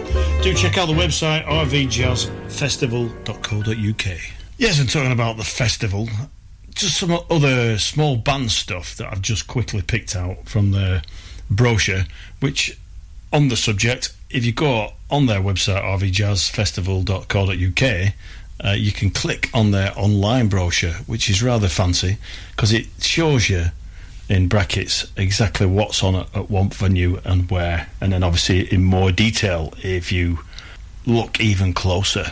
Do 0.42 0.52
check 0.52 0.76
out 0.76 0.88
the 0.88 0.92
website 0.92 1.46
rvjazzfestival.co.uk. 1.46 4.18
Yes, 4.58 4.78
and 4.78 4.90
talking 4.90 5.12
about 5.12 5.38
the 5.38 5.44
festival, 5.44 6.06
just 6.78 6.98
some 6.98 7.18
other 7.28 7.76
small 7.76 8.16
band 8.16 8.50
stuff 8.52 8.94
that 8.96 9.12
I've 9.12 9.20
just 9.20 9.48
quickly 9.48 9.82
picked 9.82 10.14
out 10.14 10.48
from 10.48 10.70
the 10.70 11.02
brochure, 11.50 12.04
which 12.40 12.78
on 13.32 13.48
the 13.48 13.56
subject, 13.56 14.14
if 14.30 14.46
you 14.46 14.52
go 14.52 14.92
on 15.10 15.26
their 15.26 15.40
website, 15.40 15.82
rvjazzfestival.co.uk, 15.82 18.14
uh, 18.64 18.70
you 18.70 18.92
can 18.92 19.10
click 19.10 19.50
on 19.52 19.72
their 19.72 19.92
online 19.96 20.48
brochure, 20.48 20.92
which 21.06 21.28
is 21.28 21.42
rather 21.42 21.66
fancy 21.68 22.16
because 22.52 22.72
it 22.72 22.86
shows 23.00 23.48
you 23.48 23.64
in 24.28 24.46
brackets 24.46 25.10
exactly 25.16 25.66
what's 25.66 26.04
on 26.04 26.14
at, 26.14 26.36
at 26.36 26.48
one 26.48 26.68
venue 26.68 27.20
and 27.24 27.50
where, 27.50 27.88
and 28.00 28.12
then 28.12 28.22
obviously 28.22 28.72
in 28.72 28.84
more 28.84 29.10
detail 29.10 29.74
if 29.82 30.12
you 30.12 30.38
look 31.06 31.40
even 31.40 31.72
closer. 31.72 32.30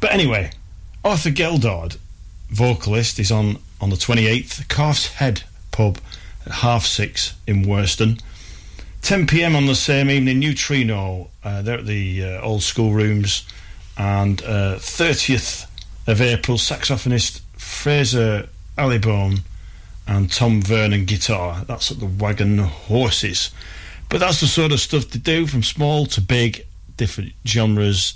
But 0.00 0.12
anyway, 0.12 0.50
Arthur 1.04 1.30
Geldard, 1.30 1.98
vocalist, 2.50 3.18
is 3.18 3.30
on 3.30 3.58
on 3.80 3.90
the 3.90 3.96
28th, 3.96 4.68
Calf's 4.68 5.06
Head 5.14 5.42
pub 5.70 5.98
at 6.44 6.52
half 6.52 6.84
six 6.84 7.34
in 7.46 7.62
Worston. 7.62 8.18
10 9.02 9.26
pm 9.26 9.56
on 9.56 9.66
the 9.66 9.74
same 9.74 10.10
evening, 10.10 10.38
Neutrino, 10.38 11.28
uh, 11.42 11.62
they're 11.62 11.78
at 11.78 11.86
the 11.86 12.24
uh, 12.24 12.42
old 12.42 12.62
school 12.62 12.92
rooms. 12.92 13.46
And 13.96 14.42
uh, 14.42 14.76
30th 14.76 15.66
of 16.06 16.20
April, 16.20 16.58
saxophonist 16.58 17.40
Fraser 17.54 18.48
Allibone 18.76 19.40
and 20.06 20.30
Tom 20.30 20.60
Vernon 20.60 21.04
guitar. 21.06 21.64
That's 21.66 21.90
at 21.90 21.98
the 21.98 22.06
Wagon 22.06 22.58
Horses. 22.58 23.50
But 24.08 24.20
that's 24.20 24.40
the 24.40 24.46
sort 24.46 24.72
of 24.72 24.80
stuff 24.80 25.10
to 25.10 25.18
do 25.18 25.46
from 25.46 25.62
small 25.62 26.06
to 26.06 26.20
big, 26.20 26.66
different 26.96 27.32
genres, 27.46 28.14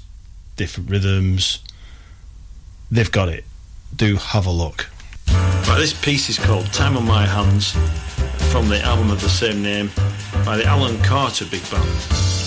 different 0.56 0.90
rhythms. 0.90 1.60
They've 2.90 3.10
got 3.10 3.28
it. 3.28 3.44
Do 3.96 4.16
have 4.16 4.46
a 4.46 4.50
look. 4.50 4.90
Right, 5.28 5.76
this 5.78 5.92
piece 5.92 6.28
is 6.28 6.38
called 6.38 6.72
Time 6.72 6.96
on 6.96 7.06
My 7.06 7.26
Hands 7.26 7.70
from 8.50 8.68
the 8.68 8.80
album 8.80 9.10
of 9.10 9.20
the 9.20 9.28
same 9.28 9.62
name 9.62 9.90
by 10.44 10.56
the 10.56 10.64
Alan 10.64 11.00
Carter 11.02 11.44
Big 11.44 11.62
Band. 11.70 12.43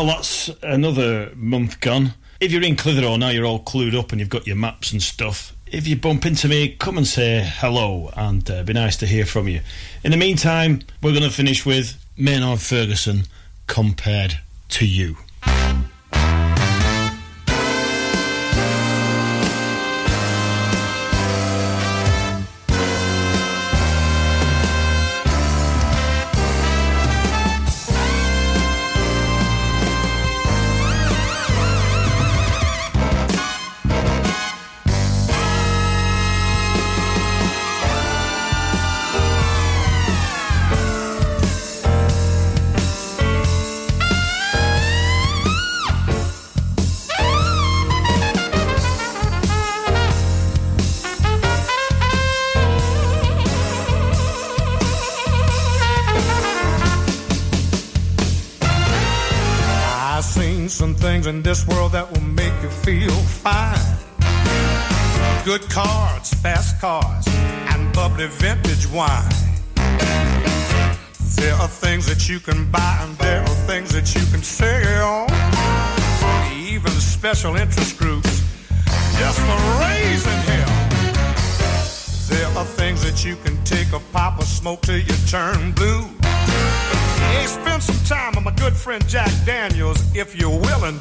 Well, 0.00 0.16
that's 0.16 0.48
another 0.62 1.30
month 1.36 1.78
gone. 1.80 2.14
If 2.40 2.52
you're 2.52 2.62
in 2.62 2.74
Clitheroe 2.74 3.16
now, 3.18 3.28
you're 3.28 3.44
all 3.44 3.62
clued 3.62 3.94
up 3.94 4.12
and 4.12 4.18
you've 4.18 4.30
got 4.30 4.46
your 4.46 4.56
maps 4.56 4.92
and 4.92 5.02
stuff. 5.02 5.54
If 5.66 5.86
you 5.86 5.94
bump 5.94 6.24
into 6.24 6.48
me, 6.48 6.74
come 6.74 6.96
and 6.96 7.06
say 7.06 7.46
hello 7.56 8.10
and 8.16 8.50
uh, 8.50 8.62
be 8.62 8.72
nice 8.72 8.96
to 8.96 9.06
hear 9.06 9.26
from 9.26 9.46
you. 9.46 9.60
In 10.02 10.10
the 10.10 10.16
meantime, 10.16 10.80
we're 11.02 11.10
going 11.10 11.22
to 11.22 11.28
finish 11.28 11.66
with 11.66 12.02
Maynard 12.16 12.60
Ferguson 12.60 13.24
compared 13.66 14.40
to 14.70 14.86
you. 14.86 15.18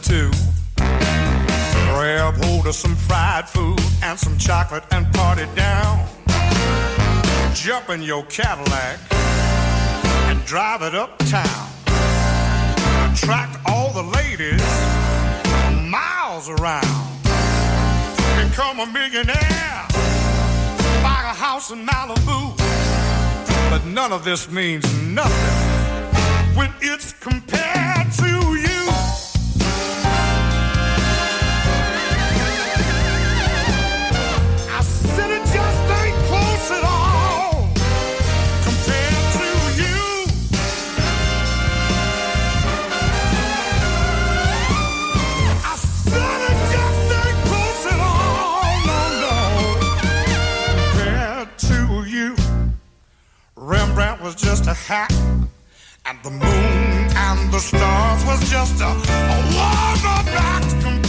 To. 0.04 0.32
Grab 0.76 2.36
hold 2.44 2.68
of 2.68 2.76
some 2.76 2.96
fried 2.96 3.48
food 3.48 3.80
and 4.04 4.18
some 4.18 4.38
chocolate 4.38 4.84
and 4.92 5.12
party 5.14 5.46
down. 5.56 6.08
Jump 7.54 7.90
in 7.90 8.02
your 8.02 8.24
Cadillac 8.26 9.00
and 9.12 10.44
drive 10.46 10.82
it 10.82 10.96
uptown. 10.96 11.70
Attract 13.12 13.58
all 13.66 13.92
the 13.92 14.04
ladies 14.04 14.62
miles 15.90 16.50
around. 16.50 17.08
Become 18.42 18.80
a 18.80 18.86
millionaire. 18.86 19.86
Buy 21.04 21.22
a 21.24 21.34
house 21.34 21.72
in 21.72 21.86
Malibu. 21.86 22.56
But 23.70 23.86
none 23.86 24.12
of 24.12 24.24
this 24.24 24.50
means 24.50 24.86
nothing 25.04 26.56
when 26.56 26.74
it's 26.82 27.14
compared 27.14 27.49
was 54.30 54.42
just 54.44 54.68
a 54.68 54.74
hat, 54.76 55.12
And 56.06 56.20
the 56.24 56.30
moon 56.30 57.08
and 57.16 57.52
the 57.52 57.58
stars 57.58 58.26
was 58.26 58.40
just 58.48 58.80
a, 58.80 58.86
a 58.86 59.38
one-up 59.58 60.28
act 60.54 61.09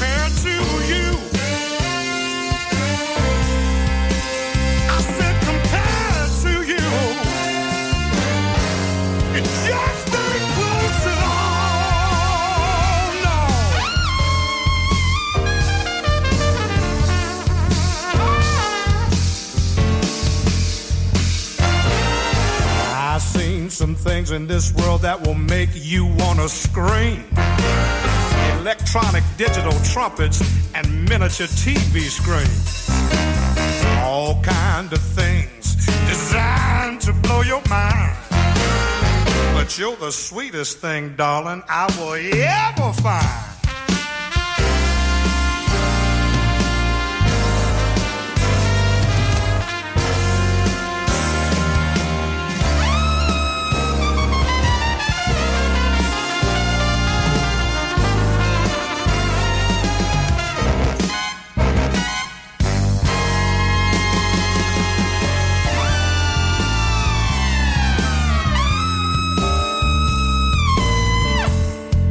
things 24.01 24.31
in 24.31 24.47
this 24.47 24.73
world 24.75 25.03
that 25.03 25.21
will 25.27 25.35
make 25.35 25.69
you 25.75 26.07
wanna 26.07 26.49
scream. 26.49 27.25
Electronic 28.61 29.25
digital 29.37 29.79
trumpets 29.93 30.41
and 30.75 30.87
miniature 31.09 31.47
TV 31.47 32.09
screens. 32.09 32.89
All 34.03 34.43
kind 34.43 34.93
of 34.93 35.01
things 35.01 35.87
designed 36.09 37.01
to 37.03 37.13
blow 37.13 37.43
your 37.43 37.63
mind. 37.69 38.17
But 39.55 39.79
you're 39.79 39.97
the 39.97 40.13
sweetest 40.13 40.79
thing, 40.79 41.15
darling, 41.17 41.63
I 41.69 41.87
will 41.99 42.15
ever 42.15 42.93
find. 43.03 43.50